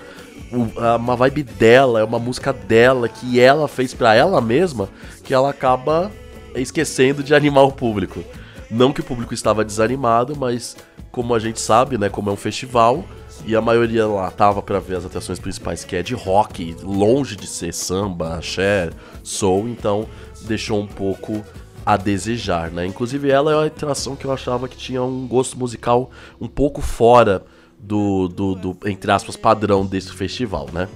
uma 0.51 1.15
vibe 1.15 1.43
dela, 1.43 2.01
é 2.01 2.03
uma 2.03 2.19
música 2.19 2.51
dela, 2.51 3.07
que 3.07 3.39
ela 3.39 3.69
fez 3.69 3.93
para 3.93 4.13
ela 4.13 4.41
mesma, 4.41 4.89
que 5.23 5.33
ela 5.33 5.49
acaba 5.49 6.11
esquecendo 6.53 7.23
de 7.23 7.33
animar 7.33 7.63
o 7.63 7.71
público. 7.71 8.21
Não 8.69 8.91
que 8.91 8.99
o 8.99 9.03
público 9.03 9.33
estava 9.33 9.63
desanimado, 9.63 10.35
mas 10.35 10.75
como 11.09 11.33
a 11.33 11.39
gente 11.39 11.61
sabe, 11.61 11.97
né, 11.97 12.09
como 12.09 12.29
é 12.29 12.33
um 12.33 12.35
festival, 12.35 13.05
e 13.45 13.55
a 13.55 13.61
maioria 13.61 14.05
lá 14.05 14.29
tava 14.29 14.61
para 14.61 14.81
ver 14.81 14.97
as 14.97 15.05
atrações 15.05 15.39
principais, 15.39 15.85
que 15.85 15.95
é 15.95 16.03
de 16.03 16.15
rock, 16.15 16.75
longe 16.83 17.37
de 17.37 17.47
ser 17.47 17.73
samba, 17.73 18.35
axé, 18.35 18.89
soul, 19.23 19.69
então 19.69 20.05
deixou 20.41 20.81
um 20.81 20.87
pouco 20.87 21.41
a 21.85 21.97
desejar, 21.97 22.71
né? 22.71 22.85
Inclusive 22.85 23.29
ela 23.29 23.51
é 23.51 23.55
uma 23.55 23.65
atração 23.65 24.15
que 24.15 24.25
eu 24.25 24.31
achava 24.31 24.67
que 24.67 24.77
tinha 24.77 25.01
um 25.01 25.27
gosto 25.27 25.57
musical 25.57 26.11
um 26.39 26.47
pouco 26.47 26.81
fora 26.81 27.43
do, 27.79 28.27
do, 28.27 28.55
do 28.55 28.77
entre 28.85 29.11
aspas, 29.11 29.35
padrão 29.35 29.85
desse 29.85 30.11
festival, 30.13 30.67
né? 30.71 30.87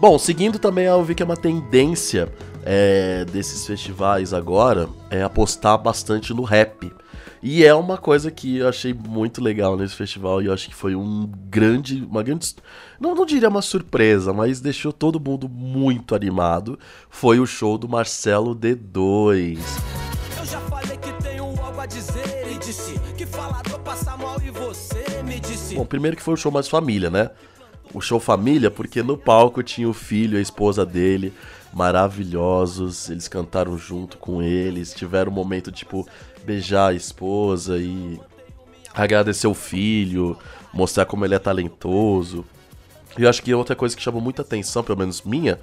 Bom, 0.00 0.18
seguindo 0.18 0.58
também 0.58 0.86
eu 0.86 1.04
vi 1.04 1.14
que 1.14 1.22
é 1.22 1.26
uma 1.26 1.36
tendência 1.36 2.32
é, 2.64 3.24
desses 3.26 3.66
festivais 3.66 4.32
agora 4.32 4.88
é 5.10 5.22
apostar 5.22 5.78
bastante 5.78 6.32
no 6.32 6.42
rap. 6.42 6.90
E 7.42 7.64
é 7.64 7.74
uma 7.74 7.96
coisa 7.96 8.30
que 8.30 8.58
eu 8.58 8.68
achei 8.68 8.92
muito 8.92 9.42
legal 9.42 9.76
nesse 9.76 9.94
festival 9.94 10.42
e 10.42 10.46
eu 10.46 10.52
acho 10.52 10.68
que 10.68 10.74
foi 10.74 10.94
um 10.94 11.30
grande, 11.48 12.04
uma 12.04 12.22
grande, 12.22 12.54
não, 13.00 13.14
não 13.14 13.24
diria 13.24 13.48
uma 13.48 13.62
surpresa, 13.62 14.32
mas 14.32 14.60
deixou 14.60 14.92
todo 14.92 15.18
mundo 15.18 15.48
muito 15.48 16.14
animado. 16.14 16.78
Foi 17.08 17.40
o 17.40 17.46
show 17.46 17.78
do 17.78 17.88
Marcelo 17.88 18.54
D2. 18.54 19.58
Eu 20.38 20.44
já 20.44 20.60
falei 20.60 20.98
que 20.98 21.12
tenho 21.22 21.44
algo 21.44 21.80
a 21.80 21.86
dizer 21.86 22.52
e 22.52 22.58
disse 22.58 23.00
que 23.16 23.24
falador 23.24 23.80
passa 23.80 24.14
mal 24.18 24.36
e 24.44 24.50
você 24.50 25.22
me 25.24 25.40
disse. 25.40 25.76
Bom, 25.76 25.86
primeiro 25.86 26.18
que 26.18 26.22
foi 26.22 26.34
o 26.34 26.36
show 26.36 26.52
mais 26.52 26.68
família, 26.68 27.08
né? 27.08 27.30
o 27.92 28.00
show 28.00 28.20
família, 28.20 28.70
porque 28.70 29.02
no 29.02 29.16
palco 29.16 29.62
tinha 29.62 29.88
o 29.88 29.92
filho 29.92 30.36
e 30.36 30.38
a 30.38 30.42
esposa 30.42 30.86
dele, 30.86 31.32
maravilhosos. 31.72 33.10
Eles 33.10 33.28
cantaram 33.28 33.76
junto 33.78 34.18
com 34.18 34.42
eles, 34.42 34.94
tiveram 34.94 35.30
um 35.30 35.34
momento 35.34 35.70
tipo 35.70 36.06
beijar 36.44 36.90
a 36.90 36.94
esposa 36.94 37.78
e 37.78 38.20
agradecer 38.94 39.46
o 39.46 39.54
filho, 39.54 40.36
mostrar 40.72 41.04
como 41.04 41.24
ele 41.24 41.34
é 41.34 41.38
talentoso. 41.38 42.44
E 43.18 43.22
eu 43.22 43.28
acho 43.28 43.42
que 43.42 43.52
outra 43.54 43.76
coisa 43.76 43.96
que 43.96 44.02
chamou 44.02 44.20
muita 44.20 44.42
atenção, 44.42 44.82
pelo 44.82 44.98
menos 44.98 45.22
minha, 45.22 45.58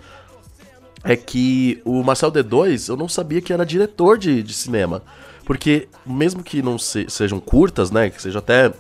é 1.04 1.16
que 1.16 1.82
o 1.86 2.04
Marcel 2.04 2.32
D2, 2.32 2.90
eu 2.90 2.98
não 2.98 3.08
sabia 3.08 3.42
que 3.42 3.54
era 3.54 3.66
diretor 3.66 4.18
de, 4.18 4.44
de 4.44 4.54
cinema. 4.54 5.02
Porque, 5.46 5.88
mesmo 6.06 6.44
que 6.44 6.62
não 6.62 6.78
se, 6.78 7.06
sejam 7.10 7.40
curtas, 7.40 7.90
né, 7.90 8.10
que 8.10 8.22
sejam 8.22 8.40
até 8.40 8.74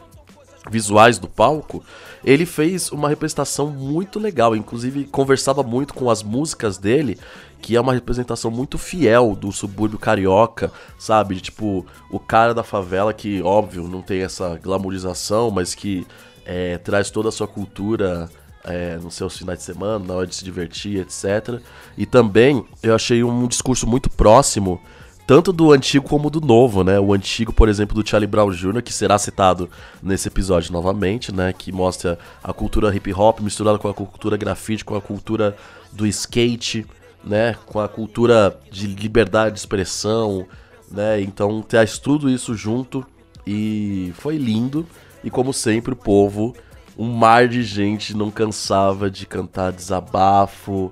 visuais 0.69 1.17
do 1.19 1.27
palco, 1.27 1.83
ele 2.23 2.45
fez 2.45 2.91
uma 2.91 3.09
representação 3.09 3.67
muito 3.67 4.19
legal. 4.19 4.55
Inclusive, 4.55 5.05
conversava 5.05 5.63
muito 5.63 5.93
com 5.93 6.09
as 6.09 6.23
músicas 6.23 6.77
dele, 6.77 7.17
que 7.61 7.75
é 7.75 7.81
uma 7.81 7.93
representação 7.93 8.51
muito 8.51 8.77
fiel 8.77 9.35
do 9.35 9.51
subúrbio 9.51 9.99
carioca, 9.99 10.71
sabe? 10.97 11.39
Tipo, 11.39 11.85
o 12.11 12.19
cara 12.19 12.53
da 12.53 12.63
favela 12.63 13.13
que, 13.13 13.41
óbvio, 13.41 13.87
não 13.87 14.01
tem 14.01 14.21
essa 14.21 14.59
glamorização, 14.61 15.49
mas 15.51 15.73
que 15.73 16.05
é, 16.45 16.77
traz 16.77 17.09
toda 17.09 17.29
a 17.29 17.31
sua 17.31 17.47
cultura 17.47 18.29
é, 18.63 18.97
nos 18.97 19.15
seus 19.15 19.37
finais 19.37 19.59
de 19.59 19.65
semana, 19.65 20.05
na 20.05 20.13
hora 20.13 20.27
de 20.27 20.35
se 20.35 20.43
divertir, 20.43 20.99
etc. 20.99 21.61
E 21.97 22.05
também 22.05 22.65
eu 22.83 22.93
achei 22.93 23.23
um 23.23 23.47
discurso 23.47 23.87
muito 23.87 24.09
próximo, 24.09 24.79
tanto 25.27 25.51
do 25.51 25.73
antigo 25.73 26.07
como 26.07 26.29
do 26.29 26.39
novo, 26.39 26.85
né? 26.85 26.97
O 26.97 27.13
antigo, 27.13 27.51
por 27.51 27.67
exemplo, 27.67 28.01
do 28.01 28.07
Charlie 28.07 28.25
Brown 28.25 28.49
Jr., 28.49 28.81
que 28.81 28.93
será 28.93 29.19
citado 29.19 29.69
nesse 30.01 30.29
episódio 30.29 30.71
novamente, 30.71 31.35
né? 31.35 31.51
Que 31.51 31.69
mostra 31.69 32.17
a 32.41 32.53
cultura 32.53 32.95
hip 32.95 33.13
hop 33.13 33.41
misturada 33.41 33.77
com 33.77 33.89
a 33.89 33.93
cultura 33.93 34.37
grafite, 34.37 34.85
com 34.85 34.95
a 34.95 35.01
cultura 35.01 35.57
do 35.91 36.07
skate, 36.07 36.85
né? 37.21 37.57
Com 37.65 37.81
a 37.81 37.89
cultura 37.89 38.57
de 38.71 38.87
liberdade 38.87 39.55
de 39.55 39.59
expressão, 39.59 40.47
né? 40.89 41.19
Então 41.21 41.61
traz 41.61 41.97
tudo 41.97 42.29
isso 42.29 42.55
junto 42.55 43.05
e 43.45 44.13
foi 44.15 44.37
lindo. 44.37 44.87
E 45.25 45.29
como 45.29 45.51
sempre, 45.51 45.91
o 45.91 45.97
povo 45.97 46.55
um 46.97 47.11
mar 47.11 47.47
de 47.47 47.63
gente 47.63 48.15
não 48.15 48.31
cansava 48.31 49.11
de 49.11 49.25
cantar 49.25 49.71
desabafo 49.71 50.91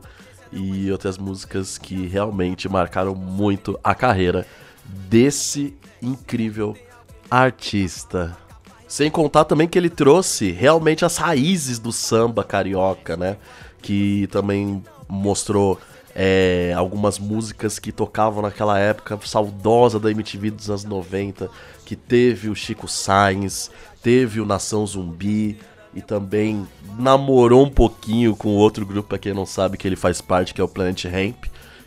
e 0.55 0.91
outras 0.91 1.17
músicas 1.17 1.77
que 1.77 2.07
realmente 2.07 2.69
marcaram 2.69 3.13
muito 3.13 3.77
a 3.83 3.93
carreira 3.93 4.47
desse 5.09 5.75
incrível 6.01 6.75
artista. 7.29 8.35
Sem 8.87 9.11
contar 9.11 9.45
também 9.45 9.67
que 9.67 9.77
ele 9.77 9.89
trouxe 9.89 10.51
realmente 10.51 11.03
as 11.03 11.17
raízes 11.17 11.77
do 11.77 11.91
samba 11.91 12.43
carioca, 12.43 13.17
né? 13.17 13.37
Que 13.81 14.27
também 14.31 14.81
mostrou 15.07 15.79
é, 16.15 16.73
algumas 16.75 17.19
músicas 17.19 17.77
que 17.77 17.91
tocavam 17.91 18.41
naquela 18.41 18.79
época 18.79 19.19
saudosa 19.25 19.99
da 19.99 20.09
MTV 20.09 20.51
dos 20.51 20.69
anos 20.69 20.85
90, 20.85 21.49
que 21.85 21.95
teve 21.95 22.47
o 22.47 22.55
Chico 22.55 22.87
Sainz, 22.87 23.69
teve 24.01 24.39
o 24.39 24.45
Nação 24.45 24.87
Zumbi, 24.87 25.59
e 25.95 26.01
também 26.01 26.67
namorou 26.99 27.63
um 27.63 27.69
pouquinho 27.69 28.35
com 28.35 28.49
outro 28.49 28.85
grupo, 28.85 29.09
pra 29.09 29.17
quem 29.17 29.33
não 29.33 29.45
sabe, 29.45 29.77
que 29.77 29.87
ele 29.87 29.95
faz 29.95 30.19
parte, 30.19 30.53
que 30.53 30.59
é 30.59 30.63
o 30.63 30.67
Planet 30.67 31.05
Ramp. 31.05 31.45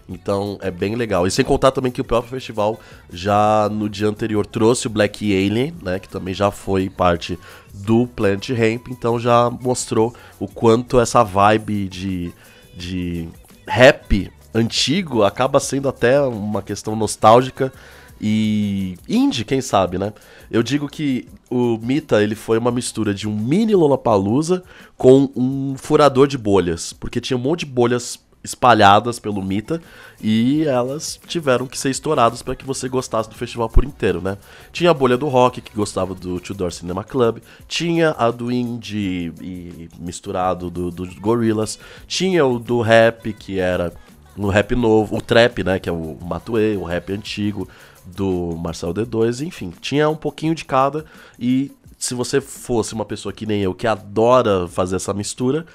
Então 0.08 0.58
é 0.62 0.70
bem 0.70 0.94
legal. 0.94 1.26
E 1.26 1.30
sem 1.30 1.44
contar 1.44 1.70
também 1.70 1.92
que 1.92 2.00
o 2.00 2.04
próprio 2.04 2.30
festival 2.30 2.80
já 3.12 3.68
no 3.70 3.90
dia 3.90 4.08
anterior 4.08 4.46
trouxe 4.46 4.86
o 4.86 4.90
Black 4.90 5.30
Alien, 5.30 5.74
né? 5.82 5.98
Que 5.98 6.08
também 6.08 6.32
já 6.32 6.50
foi 6.50 6.88
parte 6.88 7.38
do 7.74 8.06
Planet 8.06 8.48
Ramp. 8.48 8.88
Então 8.88 9.20
já 9.20 9.50
mostrou 9.50 10.14
o 10.40 10.48
quanto 10.48 10.98
essa 10.98 11.22
vibe 11.22 11.88
de, 11.88 12.32
de 12.74 13.28
rap 13.66 14.32
antigo 14.54 15.24
acaba 15.24 15.60
sendo 15.60 15.90
até 15.90 16.18
uma 16.22 16.62
questão 16.62 16.96
nostálgica 16.96 17.70
e 18.18 18.96
indie, 19.06 19.44
quem 19.44 19.60
sabe, 19.60 19.98
né? 19.98 20.12
Eu 20.50 20.62
digo 20.62 20.88
que 20.88 21.28
o 21.50 21.78
Mita 21.78 22.22
ele 22.22 22.34
foi 22.34 22.58
uma 22.58 22.70
mistura 22.70 23.14
de 23.14 23.28
um 23.28 23.34
mini 23.34 23.74
Lollapalooza 23.74 24.62
com 24.96 25.30
um 25.34 25.74
furador 25.76 26.26
de 26.26 26.36
bolhas, 26.36 26.92
porque 26.92 27.20
tinha 27.20 27.36
um 27.36 27.40
monte 27.40 27.60
de 27.60 27.66
bolhas 27.66 28.18
espalhadas 28.42 29.18
pelo 29.18 29.42
Mita 29.42 29.80
e 30.22 30.64
elas 30.64 31.18
tiveram 31.26 31.66
que 31.66 31.78
ser 31.78 31.90
estouradas 31.90 32.40
para 32.42 32.54
que 32.54 32.64
você 32.64 32.88
gostasse 32.88 33.28
do 33.28 33.34
festival 33.34 33.68
por 33.68 33.84
inteiro, 33.84 34.20
né? 34.20 34.38
Tinha 34.72 34.90
a 34.90 34.94
bolha 34.94 35.16
do 35.16 35.26
rock 35.28 35.60
que 35.60 35.74
gostava 35.74 36.14
do 36.14 36.40
Tudor 36.40 36.72
Cinema 36.72 37.02
Club, 37.02 37.38
tinha 37.66 38.14
a 38.16 38.30
do 38.30 38.50
indie 38.50 39.32
e 39.40 39.88
misturado 39.98 40.70
do, 40.70 40.90
do 40.90 41.06
Gorillaz, 41.20 41.78
tinha 42.06 42.46
o 42.46 42.58
do 42.58 42.80
rap 42.80 43.32
que 43.32 43.58
era 43.58 43.92
o 44.36 44.48
rap 44.48 44.74
novo, 44.74 45.16
o 45.16 45.20
trap, 45.20 45.64
né, 45.64 45.78
que 45.80 45.88
é 45.88 45.92
o 45.92 46.16
Matue, 46.22 46.76
o 46.76 46.84
rap 46.84 47.12
antigo, 47.12 47.68
do 48.14 48.56
Marcel 48.56 48.94
D2, 48.94 49.46
enfim, 49.46 49.72
tinha 49.80 50.08
um 50.08 50.16
pouquinho 50.16 50.54
de 50.54 50.64
cada 50.64 51.04
e 51.38 51.72
se 51.98 52.14
você 52.14 52.40
fosse 52.40 52.94
uma 52.94 53.04
pessoa 53.04 53.32
que 53.32 53.44
nem 53.44 53.60
eu 53.60 53.74
que 53.74 53.86
adora 53.86 54.68
fazer 54.68 54.96
essa 54.96 55.12
mistura, 55.12 55.66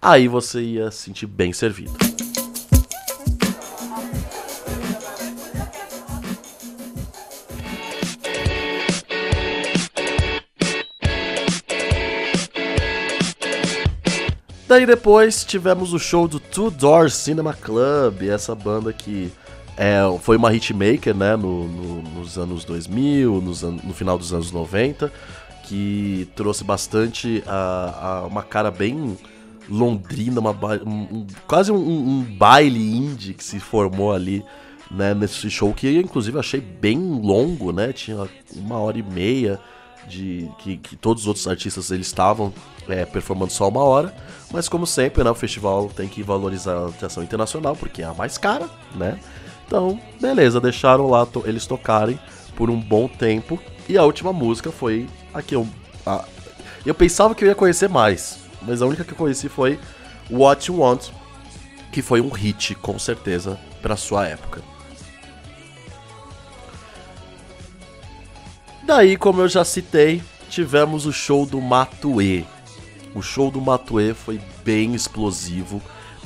aí 0.00 0.28
você 0.28 0.60
ia 0.60 0.90
se 0.90 0.98
sentir 0.98 1.26
bem 1.26 1.52
servido. 1.52 1.92
Daí 14.70 14.86
depois 14.86 15.44
tivemos 15.44 15.92
o 15.92 15.98
show 15.98 16.28
do 16.28 16.38
Two 16.38 16.70
Doors 16.70 17.14
Cinema 17.14 17.52
Club, 17.52 18.22
essa 18.22 18.54
banda 18.54 18.92
que 18.92 19.32
é, 19.80 20.02
foi 20.18 20.36
uma 20.36 20.52
hitmaker, 20.52 21.16
né, 21.16 21.36
no, 21.36 21.66
no, 21.66 22.02
nos 22.02 22.36
anos 22.36 22.66
2000, 22.66 23.40
nos 23.40 23.64
an 23.64 23.78
no 23.82 23.94
final 23.94 24.18
dos 24.18 24.30
anos 24.30 24.52
90, 24.52 25.10
que 25.64 26.28
trouxe 26.36 26.62
bastante 26.62 27.42
a, 27.46 28.20
a 28.20 28.26
uma 28.26 28.42
cara 28.42 28.70
bem 28.70 29.16
londrina, 29.70 30.38
uma, 30.38 30.50
um, 30.86 31.26
quase 31.46 31.72
um, 31.72 31.78
um, 31.78 32.22
baile 32.22 32.94
indie 32.94 33.32
que 33.32 33.42
se 33.42 33.58
formou 33.58 34.12
ali, 34.12 34.44
né, 34.90 35.14
nesse 35.14 35.48
show, 35.48 35.72
que 35.72 35.86
eu 35.86 36.02
inclusive 36.02 36.38
achei 36.38 36.60
bem 36.60 36.98
longo, 36.98 37.72
né, 37.72 37.90
tinha 37.90 38.28
uma 38.54 38.76
hora 38.76 38.98
e 38.98 39.02
meia, 39.02 39.58
de 40.06 40.46
que, 40.58 40.76
que 40.76 40.94
todos 40.94 41.22
os 41.22 41.26
outros 41.26 41.48
artistas 41.48 41.90
eles 41.90 42.06
estavam 42.06 42.52
é, 42.86 43.06
performando 43.06 43.50
só 43.50 43.66
uma 43.66 43.82
hora, 43.82 44.14
mas 44.52 44.68
como 44.68 44.86
sempre, 44.86 45.24
né, 45.24 45.30
o 45.30 45.34
festival 45.34 45.88
tem 45.88 46.06
que 46.06 46.22
valorizar 46.22 46.74
a 46.74 46.88
atração 46.88 47.22
internacional, 47.22 47.74
porque 47.74 48.02
é 48.02 48.04
a 48.04 48.12
mais 48.12 48.36
cara, 48.36 48.68
né, 48.94 49.18
então, 49.70 50.00
beleza, 50.20 50.60
deixaram 50.60 51.08
lá 51.08 51.24
to 51.24 51.44
eles 51.46 51.64
tocarem 51.64 52.18
por 52.56 52.68
um 52.68 52.80
bom 52.80 53.06
tempo. 53.06 53.56
E 53.88 53.96
a 53.96 54.02
última 54.02 54.32
música 54.32 54.72
foi 54.72 55.06
a 55.32 55.40
que 55.40 55.54
eu. 55.54 55.64
A, 56.04 56.24
eu 56.84 56.92
pensava 56.92 57.36
que 57.36 57.44
eu 57.44 57.48
ia 57.48 57.54
conhecer 57.54 57.88
mais, 57.88 58.40
mas 58.62 58.82
a 58.82 58.86
única 58.86 59.04
que 59.04 59.12
eu 59.12 59.16
conheci 59.16 59.48
foi 59.48 59.78
What 60.28 60.68
You 60.68 60.80
Want, 60.80 61.10
que 61.92 62.02
foi 62.02 62.20
um 62.20 62.30
hit, 62.30 62.74
com 62.74 62.98
certeza, 62.98 63.60
para 63.80 63.96
sua 63.96 64.26
época. 64.26 64.60
Daí, 68.82 69.16
como 69.16 69.40
eu 69.40 69.48
já 69.48 69.64
citei, 69.64 70.20
tivemos 70.48 71.06
o 71.06 71.12
show 71.12 71.46
do 71.46 71.60
Matue. 71.60 72.44
O 73.14 73.22
show 73.22 73.52
do 73.52 73.60
Matue 73.60 74.14
foi 74.14 74.40
bem 74.64 74.96
explosivo, 74.96 75.80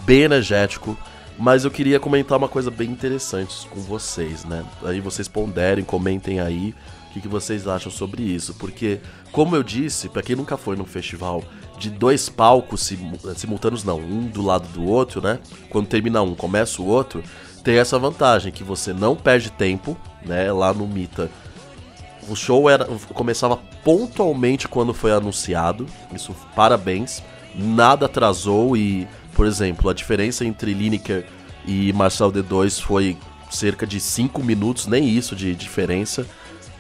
bem 0.07 0.23
energético. 0.23 0.97
Mas 1.39 1.65
eu 1.65 1.71
queria 1.71 1.99
comentar 1.99 2.39
uma 2.39 2.49
coisa 2.49 2.71
bem 2.71 2.91
interessante 2.91 3.67
com 3.69 3.81
vocês, 3.81 4.45
né? 4.45 4.65
Aí 4.85 5.01
vocês 5.01 5.27
ponderem, 5.27 5.85
comentem 5.85 6.39
aí 6.39 6.75
o 7.09 7.13
que, 7.13 7.21
que 7.23 7.29
vocês 7.29 7.67
acham 7.67 7.91
sobre 7.91 8.23
isso. 8.23 8.55
Porque, 8.55 9.01
como 9.33 9.57
eu 9.57 9.63
disse, 9.63 10.09
para 10.09 10.23
quem 10.23 10.37
nunca 10.37 10.57
foi 10.57 10.77
num 10.77 10.85
festival 10.85 11.43
de 11.79 11.91
dois 11.91 12.29
palcos 12.29 12.93
simultâneos, 13.37 13.83
não, 13.83 13.99
um 13.99 14.27
do 14.29 14.43
lado 14.43 14.69
do 14.69 14.85
outro, 14.85 15.21
né? 15.21 15.41
Quando 15.71 15.89
termina 15.89 16.23
um, 16.23 16.37
começa 16.37 16.81
o 16.81 16.87
outro, 16.87 17.23
tem 17.65 17.79
essa 17.79 17.99
vantagem 17.99 18.53
que 18.53 18.63
você 18.63 18.93
não 18.93 19.17
perde 19.17 19.51
tempo, 19.51 19.97
né? 20.25 20.53
Lá 20.53 20.73
no 20.73 20.87
Mita. 20.87 21.29
O 22.29 22.37
show 22.37 22.71
era, 22.71 22.85
começava 23.13 23.59
pontualmente 23.83 24.69
quando 24.69 24.95
foi 24.95 25.13
anunciado. 25.13 25.87
Isso, 26.15 26.35
parabéns. 26.55 27.23
Nada 27.57 28.07
atrasou 28.07 28.77
e 28.77 29.07
por 29.35 29.47
exemplo, 29.47 29.91
a 29.91 29.95
diferença 29.95 30.45
entre 30.45 30.73
Lineker 30.73 31.27
e 31.67 31.93
Marcel 31.93 32.33
D2 32.33 32.81
foi 32.81 33.17
cerca 33.51 33.87
de 33.87 34.01
5 34.01 34.43
minutos, 34.43 34.87
nem 34.87 35.09
isso 35.09 35.35
de 35.37 35.55
diferença, 35.55 36.27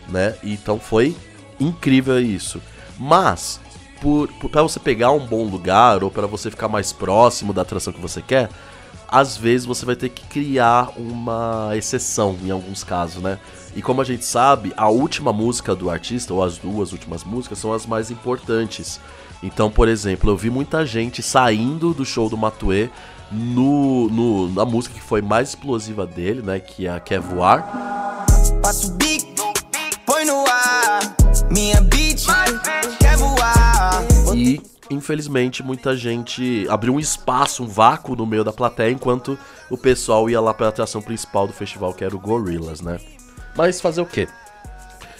né? 0.08 0.34
Então 0.42 0.78
foi 0.78 1.16
incrível 1.58 2.20
isso. 2.20 2.60
Mas, 2.98 3.60
por, 4.00 4.28
por 4.34 4.50
para 4.50 4.62
você 4.62 4.78
pegar 4.78 5.10
um 5.12 5.26
bom 5.26 5.44
lugar 5.44 6.02
ou 6.02 6.10
para 6.10 6.26
você 6.26 6.50
ficar 6.50 6.68
mais 6.68 6.92
próximo 6.92 7.52
da 7.52 7.62
atração 7.62 7.92
que 7.92 8.00
você 8.00 8.20
quer, 8.22 8.48
às 9.08 9.36
vezes 9.36 9.66
você 9.66 9.84
vai 9.86 9.96
ter 9.96 10.08
que 10.08 10.26
criar 10.26 10.90
uma 10.96 11.70
exceção 11.74 12.36
em 12.42 12.50
alguns 12.50 12.82
casos, 12.82 13.22
né? 13.22 13.38
E 13.76 13.82
como 13.82 14.00
a 14.00 14.04
gente 14.04 14.24
sabe, 14.24 14.72
a 14.76 14.88
última 14.88 15.32
música 15.32 15.74
do 15.74 15.90
artista, 15.90 16.32
ou 16.32 16.42
as 16.42 16.58
duas 16.58 16.92
últimas 16.92 17.24
músicas, 17.24 17.58
são 17.58 17.72
as 17.72 17.86
mais 17.86 18.10
importantes. 18.10 19.00
Então, 19.44 19.70
por 19.70 19.88
exemplo, 19.88 20.30
eu 20.30 20.36
vi 20.38 20.48
muita 20.48 20.86
gente 20.86 21.22
saindo 21.22 21.92
do 21.92 22.02
show 22.02 22.30
do 22.30 22.36
Matue 22.36 22.90
no, 23.30 24.08
no, 24.08 24.48
na 24.48 24.64
música 24.64 24.94
que 24.94 25.02
foi 25.02 25.20
mais 25.20 25.50
explosiva 25.50 26.06
dele, 26.06 26.40
né? 26.40 26.58
Que 26.58 26.86
é 26.86 26.90
a 26.90 26.98
Quer 26.98 27.20
Voar. 27.20 28.24
O 28.82 28.90
bico, 28.92 29.52
põe 30.06 30.24
no 30.24 30.46
ar. 30.46 31.14
Minha 31.50 31.78
beat 31.82 32.24
quer 32.98 33.16
voar. 33.18 34.02
E, 34.34 34.62
infelizmente, 34.88 35.62
muita 35.62 35.94
gente 35.94 36.66
abriu 36.70 36.94
um 36.94 36.98
espaço, 36.98 37.62
um 37.62 37.66
vácuo 37.68 38.16
no 38.16 38.24
meio 38.24 38.44
da 38.44 38.52
plateia, 38.52 38.90
enquanto 38.90 39.38
o 39.70 39.76
pessoal 39.76 40.30
ia 40.30 40.40
lá 40.40 40.54
pra 40.54 40.68
atração 40.68 41.02
principal 41.02 41.46
do 41.46 41.52
festival, 41.52 41.92
que 41.92 42.02
era 42.02 42.16
o 42.16 42.18
Gorillaz, 42.18 42.80
né? 42.80 42.98
Mas 43.54 43.78
fazer 43.78 44.00
o 44.00 44.06
quê? 44.06 44.26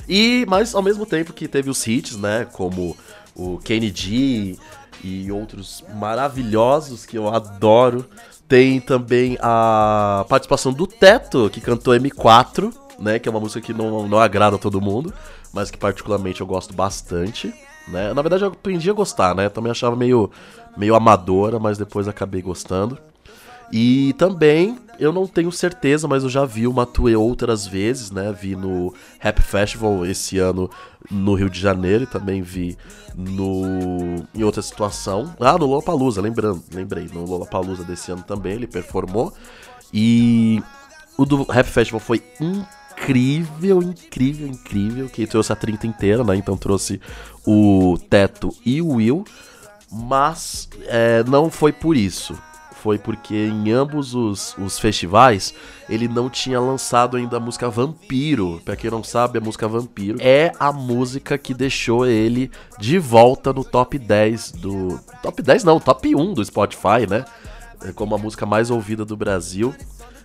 E, 0.09 0.45
mas 0.49 0.75
ao 0.75 0.83
mesmo 0.83 1.07
tempo 1.07 1.33
que 1.33 1.47
teve 1.47 1.69
os 1.69 1.87
hits, 1.87 2.17
né? 2.17 2.47
Como 2.53 2.97
o 3.35 3.59
Kennedy 3.59 4.59
e 5.03 5.31
outros 5.31 5.85
maravilhosos 5.95 7.05
que 7.05 7.19
eu 7.19 7.29
adoro. 7.29 8.07
Tem 8.47 8.81
também 8.81 9.39
a 9.41 10.25
participação 10.29 10.73
do 10.73 10.87
Teto, 10.87 11.49
que 11.51 11.61
cantou 11.61 11.95
M4, 11.95 12.73
né? 12.99 13.19
Que 13.19 13.29
é 13.29 13.31
uma 13.31 13.41
música 13.41 13.61
que 13.61 13.73
não, 13.73 14.07
não 14.07 14.19
agrada 14.19 14.57
a 14.57 14.59
todo 14.59 14.81
mundo, 14.81 15.13
mas 15.53 15.71
que 15.71 15.79
particularmente 15.79 16.41
eu 16.41 16.47
gosto 16.47 16.75
bastante. 16.75 17.53
Né? 17.89 18.13
Na 18.15 18.23
verdade, 18.23 18.45
eu 18.45 18.49
aprendi 18.49 18.89
a 18.89 18.95
gostar, 18.95 19.35
né? 19.35 19.49
Também 19.49 19.71
achava 19.71 19.97
meio, 19.97 20.31
meio 20.77 20.95
amadora, 20.95 21.59
mas 21.59 21.79
depois 21.79 22.07
acabei 22.07 22.43
gostando. 22.43 22.99
E 23.73 24.15
também, 24.19 24.79
eu 24.99 25.13
não 25.13 25.27
tenho 25.27 25.51
certeza, 25.51 26.07
mas 26.07 26.23
eu 26.23 26.29
já 26.29 26.45
vi 26.45 26.67
o 26.67 26.73
Matue 26.73 27.17
outras 27.17 27.67
vezes, 27.67 28.11
né? 28.11 28.33
Vi 28.33 28.55
no 28.55 28.95
Rap 29.19 29.41
Festival 29.43 30.05
esse 30.07 30.39
ano 30.39 30.71
no 31.11 31.35
Rio 31.35 31.51
de 31.51 31.61
Janeiro 31.61 32.05
e 32.05 32.07
também 32.07 32.43
vi 32.43 32.77
no 33.15 34.27
em 34.35 34.43
outra 34.43 34.63
situação. 34.63 35.35
Ah, 35.39 35.59
no 35.59 35.67
Lollapalooza, 35.67 36.21
lembrando, 36.21 36.63
lembrei, 36.73 37.09
no 37.13 37.25
Lollapalooza 37.25 37.85
desse 37.85 38.11
ano 38.11 38.23
também 38.23 38.55
ele 38.55 38.67
performou. 38.67 39.33
E 39.93 40.63
o 41.17 41.25
do 41.25 41.45
Rap 41.45 41.67
Festival 41.67 42.01
foi 42.01 42.23
incrível, 42.41 43.83
incrível, 43.83 44.49
incrível, 44.49 45.09
que 45.09 45.27
trouxe 45.27 45.53
a 45.53 45.57
30 45.57 45.87
inteira, 45.87 46.25
né? 46.25 46.37
Então 46.37 46.57
trouxe 46.57 47.01
o 47.47 47.97
Teto 48.11 48.55
e 48.65 48.81
o 48.83 48.95
Will, 48.95 49.25
mas 49.91 50.69
é, 50.87 51.23
não 51.25 51.51
foi 51.51 51.73
por 51.73 51.97
isso 51.97 52.35
foi 52.85 52.99
porque 52.99 53.35
em 53.35 53.73
ambos 53.73 54.15
os, 54.15 54.55
os 54.59 54.79
festivais 54.79 55.55
ele 55.89 56.07
não 56.07 56.29
tinha 56.29 56.61
lançado 56.61 57.17
ainda 57.17 57.39
a 57.39 57.41
música 57.41 57.71
Vampiro. 57.71 58.61
Pra 58.63 58.77
quem 58.77 58.91
não 58.91 59.03
sabe, 59.03 59.39
a 59.39 59.41
música 59.41 59.67
Vampiro 59.67 60.19
é 60.21 60.53
a 60.61 60.71
música 60.71 61.39
que 61.39 61.55
deixou 61.55 62.07
ele 62.07 62.51
de 62.79 62.99
volta 62.99 63.55
no 63.55 63.65
top 63.65 63.99
10 63.99 64.53
do. 64.53 65.01
Top 65.23 65.41
10 65.41 65.65
não, 65.65 65.81
top 65.81 66.15
1 66.15 66.35
do 66.35 66.45
Spotify, 66.45 67.07
né? 67.09 67.25
É 67.83 67.91
como 67.91 68.15
a 68.15 68.19
música 68.19 68.45
mais 68.45 68.71
ouvida 68.71 69.03
do 69.03 69.17
Brasil. 69.17 69.75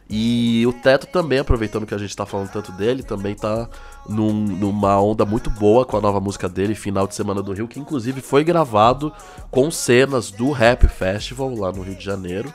E 0.09 0.65
o 0.65 0.73
Teto 0.73 1.05
também, 1.05 1.37
aproveitando 1.37 1.85
que 1.85 1.93
a 1.93 1.97
gente 1.97 2.15
tá 2.15 2.25
falando 2.25 2.49
tanto 2.49 2.71
dele, 2.71 3.03
também 3.03 3.35
tá 3.35 3.69
num, 4.07 4.33
numa 4.33 4.99
onda 4.99 5.23
muito 5.23 5.51
boa 5.51 5.85
com 5.85 5.97
a 5.97 6.01
nova 6.01 6.19
música 6.19 6.49
dele, 6.49 6.73
Final 6.73 7.05
de 7.05 7.13
Semana 7.13 7.43
do 7.43 7.53
Rio, 7.53 7.67
que 7.67 7.79
inclusive 7.79 8.19
foi 8.19 8.43
gravado 8.43 9.13
com 9.51 9.69
cenas 9.69 10.31
do 10.31 10.49
Rap 10.49 10.87
Festival 10.87 11.53
lá 11.53 11.71
no 11.71 11.83
Rio 11.83 11.95
de 11.95 12.03
Janeiro. 12.03 12.51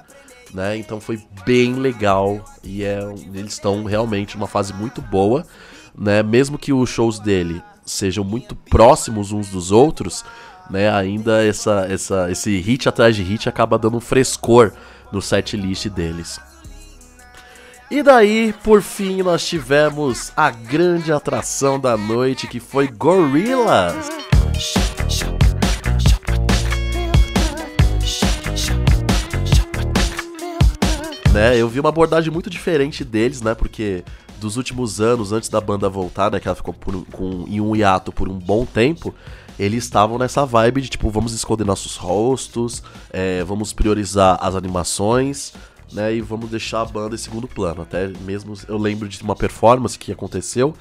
Né? 0.53 0.77
Então 0.77 1.01
foi 1.01 1.23
bem 1.45 1.75
legal 1.75 2.45
e 2.63 2.83
é, 2.83 2.99
eles 3.33 3.53
estão 3.53 3.85
realmente 3.85 4.37
numa 4.37 4.47
fase 4.47 4.73
muito 4.73 5.03
boa, 5.03 5.45
né? 5.97 6.23
Mesmo 6.23 6.57
que 6.57 6.73
os 6.73 6.89
shows 6.89 7.19
dele 7.19 7.61
sejam 7.85 8.23
muito 8.23 8.55
próximos 8.55 9.33
uns 9.33 9.49
dos 9.49 9.73
outros, 9.73 10.25
né? 10.71 10.89
Ainda 10.93 11.45
essa, 11.45 11.87
essa, 11.91 12.31
esse 12.31 12.57
hit 12.61 12.89
atrás 12.89 13.17
de 13.17 13.23
hit 13.25 13.49
acaba 13.49 13.77
dando 13.77 13.97
um 13.97 14.01
frescor 14.01 14.73
no 15.11 15.21
set 15.21 15.57
list 15.57 15.89
deles. 15.89 16.39
E 17.95 18.03
daí, 18.03 18.53
por 18.65 18.83
fim, 18.83 19.23
nós 19.23 19.47
tivemos 19.47 20.33
a 20.37 20.51
grande 20.51 21.13
atração 21.13 21.79
da 21.79 21.97
noite 21.97 22.49
que 22.49 22.59
foi 22.59 22.89
Gorillaz. 22.89 24.09
Né, 31.33 31.57
eu 31.57 31.69
vi 31.69 31.79
uma 31.79 31.89
abordagem 31.89 32.33
muito 32.33 32.51
diferente 32.51 33.05
deles, 33.05 33.41
né? 33.41 33.55
Porque 33.55 34.03
dos 34.41 34.57
últimos 34.57 35.01
anos, 35.01 35.31
antes 35.31 35.49
da 35.49 35.61
banda 35.61 35.89
voltar, 35.89 36.33
né? 36.33 36.41
Que 36.41 36.49
ela 36.49 36.57
ficou 36.57 36.75
por, 36.75 37.07
com, 37.13 37.45
em 37.47 37.61
um 37.61 37.77
hiato 37.77 38.11
por 38.11 38.29
um 38.29 38.37
bom 38.37 38.67
tempo, 38.67 39.15
eles 39.57 39.85
estavam 39.85 40.19
nessa 40.19 40.45
vibe 40.45 40.81
de 40.81 40.89
tipo, 40.89 41.09
vamos 41.11 41.33
esconder 41.33 41.65
nossos 41.65 41.95
rostos, 41.95 42.83
é, 43.13 43.45
vamos 43.45 43.73
priorizar 43.73 44.37
as 44.41 44.57
animações, 44.57 45.53
né? 45.95 46.15
E 46.15 46.21
vamos 46.21 46.51
deixar 46.51 46.83
a 46.83 46.85
banda 46.85 47.15
em 47.15 47.19
segundo 47.19 47.47
plano. 47.47 47.83
Até 47.83 48.09
mesmo 48.09 48.55
eu 48.69 48.77
lembro 48.77 49.09
de 49.09 49.23
uma 49.23 49.37
performance 49.37 49.99
que 49.99 50.13
aconteceu, 50.13 50.75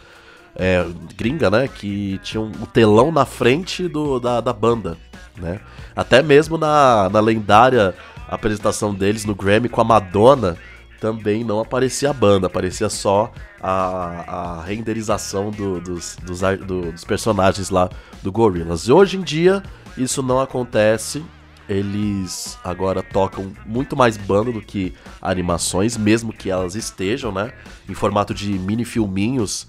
é, 0.55 0.85
gringa, 1.15 1.49
né? 1.49 1.67
Que 1.67 2.19
tinha 2.23 2.41
um, 2.41 2.47
um 2.47 2.65
telão 2.65 3.11
na 3.11 3.25
frente 3.25 3.87
do, 3.87 4.19
da, 4.19 4.41
da 4.41 4.51
banda, 4.51 4.97
né? 5.37 5.61
Até 5.95 6.21
mesmo 6.21 6.57
na, 6.57 7.09
na 7.09 7.19
lendária 7.19 7.95
apresentação 8.27 8.93
deles 8.93 9.25
no 9.25 9.35
Grammy 9.35 9.69
com 9.69 9.81
a 9.81 9.83
Madonna, 9.83 10.57
também 10.99 11.43
não 11.43 11.59
aparecia 11.59 12.09
a 12.09 12.13
banda, 12.13 12.47
aparecia 12.47 12.89
só 12.89 13.31
a, 13.61 14.59
a 14.59 14.63
renderização 14.63 15.51
do, 15.51 15.79
dos, 15.79 16.17
dos, 16.23 16.39
do, 16.65 16.91
dos 16.91 17.03
personagens 17.03 17.69
lá 17.69 17.89
do 18.21 18.31
Gorillaz. 18.31 18.87
E 18.87 18.91
hoje 18.91 19.17
em 19.17 19.21
dia 19.21 19.61
isso 19.97 20.23
não 20.23 20.39
acontece, 20.39 21.23
eles 21.67 22.57
agora 22.63 23.01
tocam 23.01 23.53
muito 23.65 23.95
mais 23.95 24.17
banda 24.17 24.51
do 24.51 24.61
que 24.61 24.93
animações, 25.21 25.95
mesmo 25.97 26.33
que 26.33 26.49
elas 26.49 26.75
estejam, 26.75 27.31
né? 27.31 27.53
Em 27.87 27.93
formato 27.93 28.33
de 28.33 28.49
mini 28.59 28.83
filminhos 28.83 29.67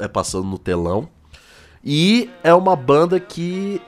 é, 0.00 0.08
passando 0.08 0.46
no 0.46 0.58
telão. 0.58 1.08
E 1.84 2.30
é 2.42 2.52
uma 2.54 2.76
banda 2.76 3.18
que 3.18 3.80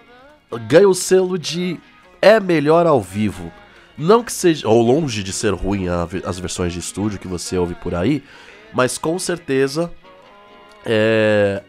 ganha 0.69 0.89
o 0.89 0.95
selo 0.95 1.39
de 1.39 1.79
é 2.23 2.41
melhor 2.41 2.87
ao 2.87 3.01
vivo. 3.01 3.53
Não 3.97 4.25
que 4.25 4.33
seja, 4.33 4.67
ou 4.69 4.83
longe 4.83 5.23
de 5.23 5.33
ser 5.33 5.53
ruim 5.55 5.87
as 6.25 6.39
versões 6.39 6.73
de 6.73 6.81
estúdio 6.81 7.19
que 7.19 7.29
você 7.29 7.57
ouve 7.57 7.75
por 7.75 7.95
aí, 7.95 8.25
mas 8.73 8.99
com 8.99 9.19
certeza 9.19 9.93
é, 10.85 11.63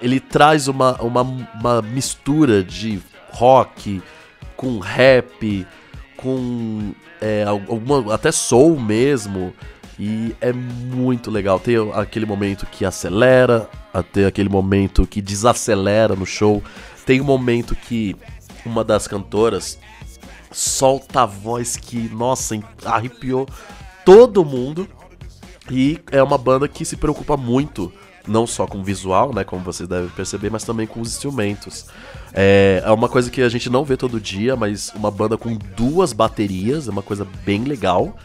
ele 0.00 0.20
traz 0.20 0.68
uma, 0.68 1.00
uma, 1.02 1.22
uma 1.22 1.82
mistura 1.82 2.62
de 2.62 3.00
rock 3.30 4.00
com 4.62 4.78
rap, 4.78 5.66
com 6.16 6.92
é, 7.20 7.42
alguma, 7.42 8.14
até 8.14 8.30
soul 8.30 8.78
mesmo. 8.78 9.52
E 9.98 10.36
é 10.40 10.52
muito 10.52 11.32
legal. 11.32 11.58
Tem 11.58 11.74
aquele 11.94 12.24
momento 12.24 12.64
que 12.66 12.84
acelera, 12.84 13.68
até 13.92 14.24
aquele 14.24 14.48
momento 14.48 15.04
que 15.04 15.20
desacelera 15.20 16.14
no 16.14 16.24
show. 16.24 16.62
Tem 17.04 17.20
um 17.20 17.24
momento 17.24 17.74
que 17.74 18.14
uma 18.64 18.84
das 18.84 19.08
cantoras 19.08 19.80
solta 20.52 21.22
a 21.22 21.26
voz 21.26 21.76
que, 21.76 22.08
nossa, 22.14 22.56
arrepiou 22.84 23.48
todo 24.04 24.44
mundo. 24.44 24.88
E 25.68 25.98
é 26.12 26.22
uma 26.22 26.38
banda 26.38 26.68
que 26.68 26.84
se 26.84 26.96
preocupa 26.96 27.36
muito, 27.36 27.92
não 28.26 28.46
só 28.46 28.66
com 28.66 28.78
o 28.78 28.84
visual, 28.84 29.34
né, 29.34 29.44
como 29.44 29.62
vocês 29.62 29.88
devem 29.88 30.08
perceber, 30.10 30.50
mas 30.50 30.64
também 30.64 30.86
com 30.86 31.00
os 31.00 31.08
instrumentos. 31.08 31.86
É, 32.32 32.82
é 32.84 32.90
uma 32.90 33.08
coisa 33.08 33.30
que 33.30 33.42
a 33.42 33.48
gente 33.48 33.68
não 33.68 33.84
vê 33.84 33.96
todo 33.96 34.20
dia, 34.20 34.56
mas 34.56 34.92
uma 34.94 35.10
banda 35.10 35.36
com 35.36 35.56
duas 35.76 36.12
baterias 36.12 36.88
é 36.88 36.90
uma 36.90 37.02
coisa 37.02 37.26
bem 37.44 37.64
legal. 37.64 38.16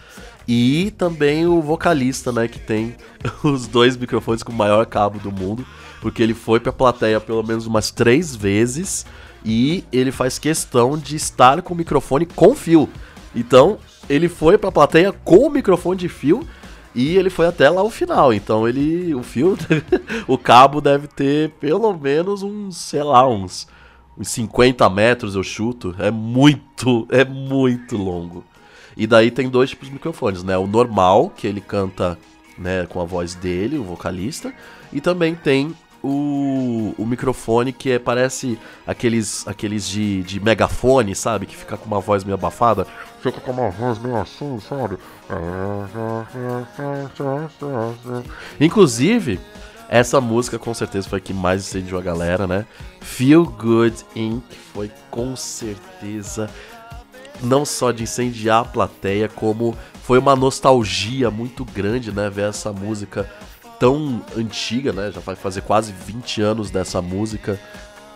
E 0.47 0.91
também 0.97 1.45
o 1.45 1.61
vocalista, 1.61 2.31
né, 2.31 2.47
que 2.47 2.59
tem 2.59 2.95
os 3.43 3.67
dois 3.67 3.97
microfones 3.97 4.43
com 4.43 4.51
o 4.51 4.55
maior 4.55 4.85
cabo 4.85 5.19
do 5.19 5.31
mundo, 5.31 5.65
porque 6.01 6.23
ele 6.23 6.33
foi 6.33 6.59
pra 6.59 6.71
plateia 6.71 7.19
pelo 7.19 7.43
menos 7.43 7.65
umas 7.65 7.91
três 7.91 8.35
vezes 8.35 9.05
e 9.43 9.83
ele 9.91 10.11
faz 10.11 10.39
questão 10.39 10.97
de 10.97 11.15
estar 11.15 11.61
com 11.61 11.73
o 11.73 11.77
microfone 11.77 12.25
com 12.25 12.55
fio. 12.55 12.89
Então, 13.35 13.77
ele 14.09 14.29
foi 14.29 14.57
pra 14.57 14.71
plateia 14.71 15.11
com 15.11 15.47
o 15.47 15.49
microfone 15.49 15.99
de 15.99 16.07
fio 16.07 16.47
e 16.93 17.17
ele 17.17 17.29
foi 17.29 17.47
até 17.47 17.69
lá 17.69 17.83
o 17.83 17.89
final. 17.89 18.33
Então, 18.33 18.67
ele 18.67 19.13
o 19.13 19.23
fio, 19.23 19.57
o 20.27 20.37
cabo 20.37 20.81
deve 20.81 21.07
ter 21.07 21.51
pelo 21.59 21.93
menos 21.93 22.43
uns, 22.43 22.77
sei 22.77 23.03
lá, 23.03 23.27
uns, 23.27 23.67
uns 24.17 24.29
50 24.29 24.89
metros 24.89 25.35
eu 25.35 25.43
chuto. 25.43 25.95
É 25.99 26.11
muito, 26.11 27.07
é 27.09 27.23
muito 27.23 27.97
longo. 27.97 28.43
E 28.95 29.05
daí 29.05 29.29
tem 29.29 29.47
dois 29.47 29.69
tipos 29.69 29.87
de 29.87 29.93
microfones, 29.93 30.43
né? 30.43 30.57
O 30.57 30.65
normal, 30.65 31.31
que 31.35 31.45
ele 31.45 31.61
canta 31.61 32.17
né, 32.57 32.87
com 32.87 32.99
a 32.99 33.05
voz 33.05 33.35
dele, 33.35 33.77
o 33.77 33.83
vocalista, 33.83 34.51
e 34.91 34.99
também 34.99 35.35
tem 35.35 35.75
o, 36.07 36.95
o 36.97 37.05
microfone 37.05 37.73
que 37.73 37.91
é, 37.91 37.99
parece 37.99 38.57
aqueles, 38.85 39.45
aqueles 39.45 39.87
de, 39.87 40.23
de 40.23 40.39
megafone, 40.39 41.13
sabe? 41.13 41.45
Que 41.45 41.55
fica 41.55 41.75
com 41.75 41.85
uma 41.85 41.99
voz 41.99 42.23
meio 42.23 42.35
abafada. 42.35 42.87
Fica 43.21 43.41
com 43.41 43.51
uma 43.51 43.69
voz 43.69 43.99
meio 43.99 44.15
assim, 44.15 44.57
sabe? 44.61 44.97
Inclusive, 48.59 49.39
essa 49.89 50.21
música 50.21 50.57
com 50.57 50.73
certeza 50.73 51.09
foi 51.09 51.17
a 51.17 51.21
que 51.21 51.33
mais 51.33 51.67
incendiou 51.67 51.99
a 51.99 52.03
galera, 52.03 52.47
né? 52.47 52.65
Feel 53.01 53.45
Good 53.45 54.05
Inc. 54.15 54.43
foi 54.73 54.89
com 55.11 55.35
certeza 55.35 56.49
não 57.41 57.65
só 57.65 57.91
de 57.91 58.03
incendiar 58.03 58.61
a 58.61 58.65
plateia, 58.65 59.27
como 59.27 59.75
foi 60.03 60.17
uma 60.17 60.35
nostalgia 60.35 61.29
muito 61.29 61.65
grande, 61.65 62.13
né? 62.13 62.29
Ver 62.29 62.49
essa 62.49 62.71
música 62.71 63.29
tão 63.79 64.21
antiga, 64.35 64.91
né? 64.91 65.11
Já 65.11 65.19
vai 65.19 65.35
fazer 65.35 65.61
quase 65.61 65.91
20 65.91 66.41
anos 66.41 66.71
dessa 66.71 67.01
música 67.01 67.59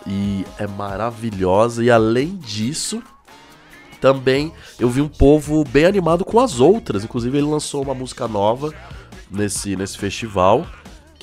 e 0.06 0.44
é 0.58 0.66
maravilhosa. 0.66 1.82
E 1.84 1.90
além 1.90 2.36
disso, 2.36 3.02
também 4.00 4.52
eu 4.78 4.90
vi 4.90 5.00
um 5.00 5.08
povo 5.08 5.64
bem 5.64 5.84
animado 5.84 6.24
com 6.24 6.40
as 6.40 6.60
outras. 6.60 7.04
Inclusive, 7.04 7.38
ele 7.38 7.46
lançou 7.46 7.82
uma 7.82 7.94
música 7.94 8.26
nova 8.26 8.72
nesse, 9.30 9.76
nesse 9.76 9.96
festival 9.96 10.66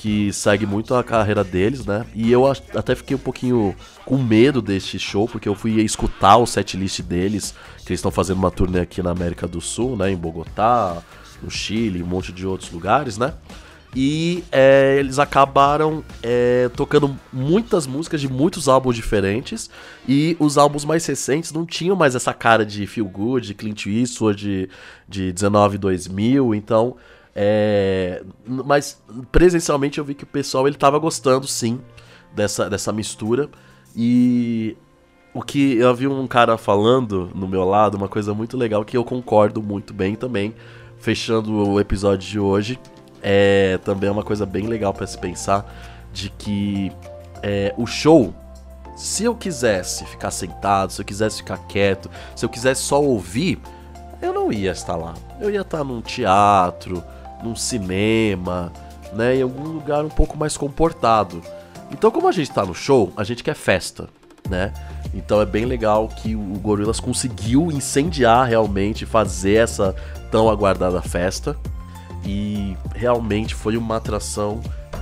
que 0.00 0.32
segue 0.32 0.64
muito 0.64 0.94
a 0.94 1.04
carreira 1.04 1.44
deles, 1.44 1.84
né? 1.84 2.06
E 2.14 2.32
eu 2.32 2.46
até 2.46 2.94
fiquei 2.94 3.14
um 3.14 3.20
pouquinho 3.20 3.76
com 4.06 4.16
medo 4.16 4.62
deste 4.62 4.98
show, 4.98 5.28
porque 5.28 5.46
eu 5.46 5.54
fui 5.54 5.72
escutar 5.82 6.38
o 6.38 6.46
setlist 6.46 7.02
deles, 7.02 7.54
que 7.84 7.92
eles 7.92 7.98
estão 7.98 8.10
fazendo 8.10 8.38
uma 8.38 8.50
turnê 8.50 8.80
aqui 8.80 9.02
na 9.02 9.10
América 9.10 9.46
do 9.46 9.60
Sul, 9.60 9.98
né? 9.98 10.10
Em 10.10 10.16
Bogotá, 10.16 11.02
no 11.42 11.50
Chile, 11.50 12.02
um 12.02 12.06
monte 12.06 12.32
de 12.32 12.46
outros 12.46 12.70
lugares, 12.70 13.18
né? 13.18 13.34
E 13.94 14.44
é, 14.52 14.96
eles 14.98 15.18
acabaram 15.18 16.04
é, 16.22 16.70
tocando 16.76 17.16
muitas 17.32 17.88
músicas 17.88 18.20
de 18.20 18.28
muitos 18.28 18.68
álbuns 18.68 18.94
diferentes. 18.94 19.68
E 20.08 20.36
os 20.38 20.56
álbuns 20.56 20.84
mais 20.84 21.04
recentes 21.04 21.52
não 21.52 21.66
tinham 21.66 21.96
mais 21.96 22.14
essa 22.14 22.32
cara 22.32 22.64
de 22.64 22.86
Feel 22.86 23.08
Good, 23.08 23.48
de 23.48 23.54
Clint 23.54 23.86
Eastwood, 23.86 24.40
de, 24.40 24.70
de 25.08 25.32
19 25.32 25.76
2000. 25.76 26.54
Então, 26.54 26.96
é, 27.34 28.22
mas 28.46 29.02
presencialmente 29.32 29.98
eu 29.98 30.04
vi 30.04 30.14
que 30.14 30.24
o 30.24 30.28
pessoal 30.28 30.68
ele 30.68 30.76
tava 30.76 30.98
gostando 30.98 31.46
sim 31.48 31.80
dessa, 32.32 32.70
dessa 32.70 32.92
mistura. 32.92 33.48
E 33.96 34.76
o 35.34 35.42
que 35.42 35.76
eu 35.78 35.92
vi 35.96 36.06
um 36.06 36.28
cara 36.28 36.56
falando 36.56 37.28
no 37.34 37.48
meu 37.48 37.64
lado, 37.64 37.96
uma 37.96 38.08
coisa 38.08 38.32
muito 38.34 38.56
legal 38.56 38.84
que 38.84 38.96
eu 38.96 39.04
concordo 39.04 39.60
muito 39.60 39.92
bem 39.92 40.14
também, 40.14 40.54
fechando 40.96 41.70
o 41.70 41.80
episódio 41.80 42.28
de 42.28 42.38
hoje 42.38 42.78
é 43.22 43.78
também 43.84 44.08
é 44.08 44.12
uma 44.12 44.24
coisa 44.24 44.46
bem 44.46 44.66
legal 44.66 44.92
para 44.92 45.06
se 45.06 45.18
pensar 45.18 45.70
de 46.12 46.30
que 46.30 46.92
é, 47.42 47.74
o 47.76 47.86
show, 47.86 48.34
se 48.96 49.24
eu 49.24 49.34
quisesse 49.34 50.04
ficar 50.06 50.30
sentado, 50.30 50.92
se 50.92 51.00
eu 51.00 51.04
quisesse 51.04 51.38
ficar 51.38 51.58
quieto, 51.66 52.10
se 52.34 52.44
eu 52.44 52.48
quisesse 52.48 52.82
só 52.82 53.02
ouvir, 53.02 53.58
eu 54.20 54.32
não 54.32 54.52
ia 54.52 54.72
estar 54.72 54.96
lá. 54.96 55.14
Eu 55.40 55.50
ia 55.50 55.62
estar 55.62 55.82
num 55.84 56.00
teatro, 56.00 57.02
num 57.42 57.56
cinema, 57.56 58.72
né, 59.12 59.36
em 59.36 59.42
algum 59.42 59.64
lugar 59.64 60.04
um 60.04 60.10
pouco 60.10 60.36
mais 60.36 60.56
comportado. 60.56 61.40
Então, 61.90 62.10
como 62.10 62.28
a 62.28 62.32
gente 62.32 62.50
está 62.50 62.64
no 62.64 62.74
show, 62.74 63.12
a 63.16 63.24
gente 63.24 63.42
quer 63.42 63.54
festa, 63.54 64.08
né? 64.48 64.72
Então 65.12 65.40
é 65.40 65.46
bem 65.46 65.64
legal 65.64 66.08
que 66.08 66.36
o 66.36 66.58
Gorillaz 66.60 67.00
conseguiu 67.00 67.72
incendiar 67.72 68.46
realmente, 68.46 69.04
fazer 69.04 69.54
essa 69.54 69.94
tão 70.30 70.48
aguardada 70.48 71.02
festa 71.02 71.56
e 72.24 72.76
realmente 72.94 73.54
foi 73.54 73.76
uma 73.76 73.96
atração 73.96 74.60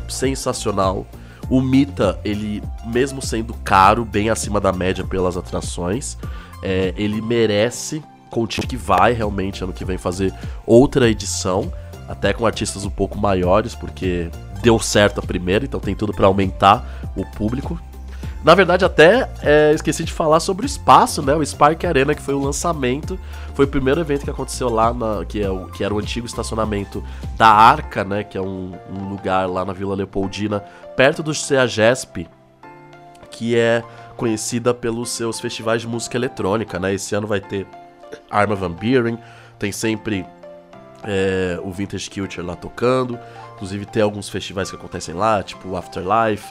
sensacional. 0.08 1.06
O 1.50 1.60
Mita, 1.60 2.18
ele, 2.24 2.62
mesmo 2.86 3.22
sendo 3.22 3.54
caro, 3.54 4.04
bem 4.04 4.28
acima 4.28 4.60
da 4.60 4.72
média 4.72 5.04
pelas 5.04 5.36
atrações, 5.36 6.18
é, 6.62 6.92
ele 6.96 7.22
merece 7.22 8.02
contigo 8.30 8.66
que 8.66 8.76
vai 8.76 9.12
realmente 9.12 9.64
ano 9.64 9.72
que 9.72 9.84
vem 9.84 9.96
fazer 9.96 10.32
outra 10.66 11.08
edição, 11.08 11.72
até 12.06 12.32
com 12.32 12.46
artistas 12.46 12.84
um 12.84 12.90
pouco 12.90 13.18
maiores, 13.18 13.74
porque 13.74 14.30
deu 14.62 14.78
certo 14.78 15.20
a 15.20 15.22
primeira, 15.22 15.64
então 15.64 15.80
tem 15.80 15.94
tudo 15.94 16.12
para 16.12 16.26
aumentar 16.26 17.10
o 17.16 17.24
público. 17.24 17.80
Na 18.48 18.54
verdade, 18.54 18.82
até 18.82 19.28
é, 19.42 19.72
esqueci 19.74 20.02
de 20.04 20.10
falar 20.10 20.40
sobre 20.40 20.64
o 20.64 20.66
espaço, 20.66 21.20
né? 21.20 21.34
O 21.34 21.44
Spark 21.44 21.84
Arena, 21.84 22.14
que 22.14 22.22
foi 22.22 22.32
o 22.32 22.42
lançamento. 22.42 23.20
Foi 23.52 23.66
o 23.66 23.68
primeiro 23.68 24.00
evento 24.00 24.24
que 24.24 24.30
aconteceu 24.30 24.70
lá, 24.70 24.90
na, 24.90 25.22
que, 25.26 25.42
é 25.42 25.50
o, 25.50 25.66
que 25.66 25.84
era 25.84 25.92
o 25.92 25.98
antigo 25.98 26.26
estacionamento 26.26 27.04
da 27.36 27.46
Arca, 27.46 28.04
né? 28.04 28.24
Que 28.24 28.38
é 28.38 28.40
um, 28.40 28.72
um 28.90 29.10
lugar 29.10 29.46
lá 29.46 29.66
na 29.66 29.74
Vila 29.74 29.94
Leopoldina, 29.94 30.60
perto 30.96 31.22
do 31.22 31.34
CEAGESP, 31.34 32.26
que 33.30 33.54
é 33.54 33.84
conhecida 34.16 34.72
pelos 34.72 35.10
seus 35.10 35.38
festivais 35.38 35.82
de 35.82 35.86
música 35.86 36.16
eletrônica, 36.16 36.78
né? 36.78 36.94
Esse 36.94 37.14
ano 37.14 37.26
vai 37.26 37.42
ter 37.42 37.66
Arma 38.30 38.54
Van 38.54 38.72
Buren, 38.72 39.18
tem 39.58 39.72
sempre 39.72 40.24
é, 41.04 41.60
o 41.62 41.70
Vintage 41.70 42.08
Culture 42.08 42.46
lá 42.46 42.56
tocando. 42.56 43.18
Inclusive 43.56 43.84
tem 43.84 44.02
alguns 44.02 44.30
festivais 44.30 44.70
que 44.70 44.76
acontecem 44.76 45.14
lá, 45.14 45.42
tipo 45.42 45.76
Afterlife 45.76 46.50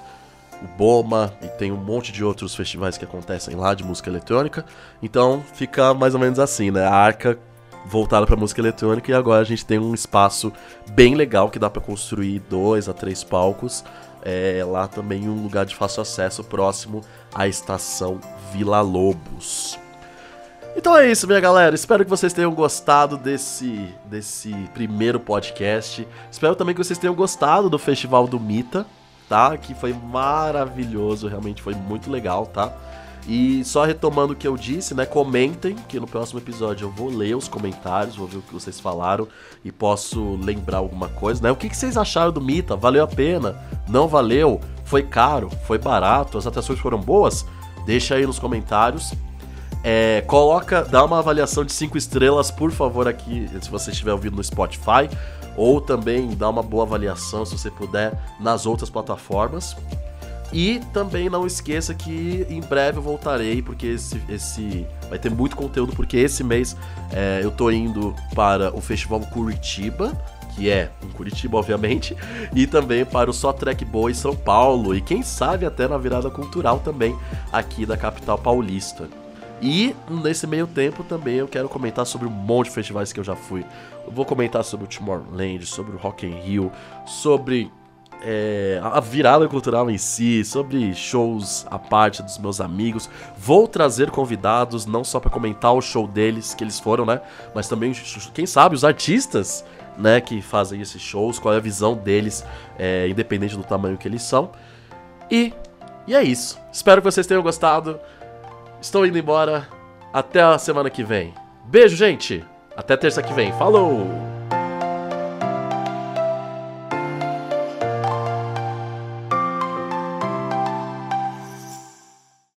o 0.62 0.68
Boma 0.78 1.34
e 1.42 1.48
tem 1.48 1.72
um 1.72 1.78
monte 1.78 2.12
de 2.12 2.24
outros 2.24 2.56
festivais 2.56 2.98
que 2.98 3.06
acontecem 3.06 3.56
lá 3.56 3.74
de 3.74 3.84
música 3.84 4.10
eletrônica. 4.10 4.66
Então 5.02 5.44
fica 5.54 5.94
mais 5.94 6.14
ou 6.14 6.20
menos 6.20 6.40
assim, 6.40 6.72
né? 6.72 6.86
A 6.86 6.94
Arca 6.94 7.38
voltada 7.86 8.26
para 8.26 8.36
música 8.36 8.60
eletrônica 8.60 9.10
e 9.12 9.14
agora 9.14 9.42
a 9.42 9.46
gente 9.46 9.66
tem 9.66 9.80
um 9.80 9.94
espaço 9.94 10.52
bem 10.92 11.16
legal 11.16 11.50
que 11.50 11.60
dá 11.60 11.70
para 11.70 11.82
construir 11.82 12.40
dois 12.40 12.90
a 12.90 12.94
três 12.94 13.24
palcos. 13.24 13.84
É, 14.24 14.62
lá 14.66 14.88
também 14.88 15.30
um 15.30 15.42
lugar 15.42 15.66
de 15.66 15.76
fácil 15.76 16.02
acesso 16.02 16.44
próximo 16.44 17.02
à 17.34 17.48
estação 17.48 18.20
Vila 18.52 18.82
Lobos. 18.82 19.80
Então 20.76 20.96
é 20.96 21.10
isso, 21.10 21.26
minha 21.26 21.40
galera. 21.40 21.74
Espero 21.74 22.04
que 22.04 22.10
vocês 22.10 22.34
tenham 22.34 22.54
gostado 22.54 23.18
desse, 23.18 23.90
desse 24.06 24.54
primeiro 24.74 25.20
podcast. 25.20 26.08
Espero 26.30 26.56
também 26.56 26.76
que 26.76 26.84
vocês 26.84 27.00
tenham 27.00 27.16
gostado 27.16 27.70
do 27.70 27.80
Festival 27.80 28.28
do 28.28 28.40
Mita 28.40 28.86
tá? 29.28 29.58
Que 29.58 29.74
foi 29.74 29.94
maravilhoso, 29.94 31.28
realmente 31.28 31.62
foi 31.62 31.74
muito 31.74 32.10
legal, 32.10 32.46
tá? 32.46 32.72
E 33.28 33.62
só 33.66 33.84
retomando 33.84 34.32
o 34.32 34.36
que 34.36 34.48
eu 34.48 34.56
disse, 34.56 34.94
né? 34.96 35.06
Comentem, 35.06 35.76
que 35.76 36.00
no 36.00 36.08
próximo 36.08 36.40
episódio 36.40 36.86
eu 36.86 36.92
vou 36.92 37.10
ler 37.10 37.36
os 37.36 37.50
comentários, 37.50 38.16
vou 38.16 38.26
ver 38.26 38.38
o 38.38 38.42
que 38.42 38.54
vocês 38.54 38.80
falaram 38.80 39.28
e 39.66 39.72
posso 39.72 40.38
lembrar 40.42 40.78
alguma 40.78 41.10
coisa, 41.10 41.44
né? 41.44 41.52
O 41.52 41.56
que, 41.56 41.68
que 41.68 41.76
vocês 41.76 41.98
acharam 41.98 42.32
do 42.32 42.40
Mita? 42.40 42.78
Valeu 42.78 43.04
a 43.04 43.08
pena? 43.08 43.62
Não 43.90 44.08
valeu? 44.08 44.62
Foi 44.86 45.04
caro? 45.04 45.50
Foi 45.66 45.78
barato? 45.78 46.38
As 46.38 46.48
atrações 46.48 46.80
foram 46.80 47.00
boas? 47.00 47.46
Deixa 47.86 48.16
aí 48.16 48.26
nos 48.26 48.40
comentários. 48.40 49.14
É, 49.84 50.24
coloca, 50.26 50.84
dá 50.84 51.04
uma 51.04 51.20
avaliação 51.20 51.66
de 51.66 51.74
5 51.74 51.98
estrelas, 51.98 52.50
por 52.50 52.72
favor, 52.72 53.08
aqui, 53.08 53.48
se 53.62 53.70
você 53.70 53.92
estiver 53.92 54.12
ouvindo 54.12 54.36
no 54.36 54.44
Spotify 54.44 55.10
ou 55.58 55.82
também 55.82 56.30
dar 56.36 56.50
uma 56.50 56.64
boa 56.64 56.84
avaliação, 56.84 57.46
se 57.46 57.58
você 57.58 57.72
puder, 57.72 58.14
nas 58.40 58.66
outras 58.66 58.90
plataformas. 58.90 59.76
E 60.54 60.80
também 60.94 61.30
não 61.30 61.46
esqueça 61.46 61.94
que 61.94 62.46
em 62.50 62.62
breve 62.62 63.00
eu 63.00 63.02
voltarei, 63.02 63.62
porque 63.62 63.88
esse, 63.88 64.22
esse 64.30 64.86
vai 65.10 65.20
ter 65.20 65.30
muito 65.30 65.58
conteúdo, 65.58 65.94
porque 65.94 66.16
esse 66.16 66.44
mês 66.44 66.78
é, 67.12 67.42
eu 67.44 67.52
tô 67.52 67.70
indo 67.70 68.16
para 68.34 68.74
o 68.74 68.80
Festival 68.80 69.20
Curitiba, 69.20 70.14
que 70.56 70.70
é 70.70 70.90
em 71.04 71.10
Curitiba, 71.10 71.58
obviamente, 71.58 72.16
e 72.56 72.66
também 72.66 73.04
para 73.04 73.30
o 73.30 73.34
Só 73.34 73.52
Trek 73.52 73.84
Boa 73.84 74.10
em 74.10 74.14
São 74.14 74.36
Paulo, 74.36 74.96
e 74.96 75.02
quem 75.02 75.22
sabe 75.22 75.66
até 75.66 75.88
na 75.88 75.98
virada 75.98 76.30
cultural 76.30 76.80
também 76.80 77.16
aqui 77.52 77.86
da 77.86 77.98
capital 77.98 78.38
paulista. 78.38 79.10
E 79.62 79.96
nesse 80.10 80.46
meio 80.46 80.68
tempo 80.68 81.04
também 81.04 81.36
eu 81.36 81.48
quero 81.48 81.68
comentar 81.68 82.06
sobre 82.06 82.28
um 82.28 82.32
monte 82.32 82.68
de 82.68 82.74
festivais 82.74 83.12
que 83.12 83.20
eu 83.20 83.24
já 83.24 83.36
fui. 83.36 83.66
Eu 84.06 84.12
vou 84.12 84.26
comentar 84.26 84.64
sobre 84.64 84.86
o 84.86 84.90
Tomorrowland, 84.90 85.66
sobre 85.66 85.96
o 85.96 85.98
Rock 85.98 86.26
in 86.26 86.40
Rio, 86.40 86.72
sobre 87.06 87.72
é, 88.24 88.80
a 88.84 89.00
virada 89.00 89.48
cultural 89.48 89.90
em 89.90 89.98
si, 89.98 90.44
sobre 90.44 90.94
shows 90.94 91.66
à 91.70 91.78
parte 91.78 92.22
dos 92.24 92.38
meus 92.38 92.62
amigos. 92.62 93.10
Vou 93.38 93.68
trazer 93.68 94.12
convidados, 94.12 94.86
não 94.86 95.04
só 95.04 95.20
para 95.20 95.30
comentar 95.30 95.74
o 95.74 95.82
show 95.82 96.08
deles, 96.08 96.54
que 96.54 96.64
eles 96.64 96.80
foram, 96.80 97.06
né? 97.06 97.22
Mas 97.54 97.68
também, 97.68 97.92
quem 98.34 98.46
sabe, 98.46 98.76
os 98.76 98.84
artistas 98.84 99.64
né, 99.98 100.22
que 100.22 100.42
fazem 100.42 100.82
esses 100.82 101.02
shows, 101.02 101.40
qual 101.40 101.54
é 101.54 101.58
a 101.58 101.62
visão 101.62 101.96
deles, 101.96 102.46
é, 102.78 103.08
independente 103.08 103.56
do 103.56 103.64
tamanho 103.64 103.98
que 103.98 104.08
eles 104.08 104.22
são. 104.22 104.52
E, 105.30 105.54
e 106.06 106.16
é 106.16 106.24
isso. 106.24 106.60
Espero 106.72 107.02
que 107.02 107.06
vocês 107.06 107.26
tenham 107.26 107.42
gostado. 107.42 108.00
Estou 108.82 109.06
indo 109.06 109.18
embora. 109.18 109.68
Até 110.14 110.42
a 110.42 110.58
semana 110.58 110.90
que 110.90 111.04
vem. 111.04 111.34
Beijo, 111.66 111.96
gente! 111.96 112.46
Até 112.76 112.96
terça 112.96 113.24
que 113.24 113.34
vem. 113.34 113.52
Falou! 113.54 114.37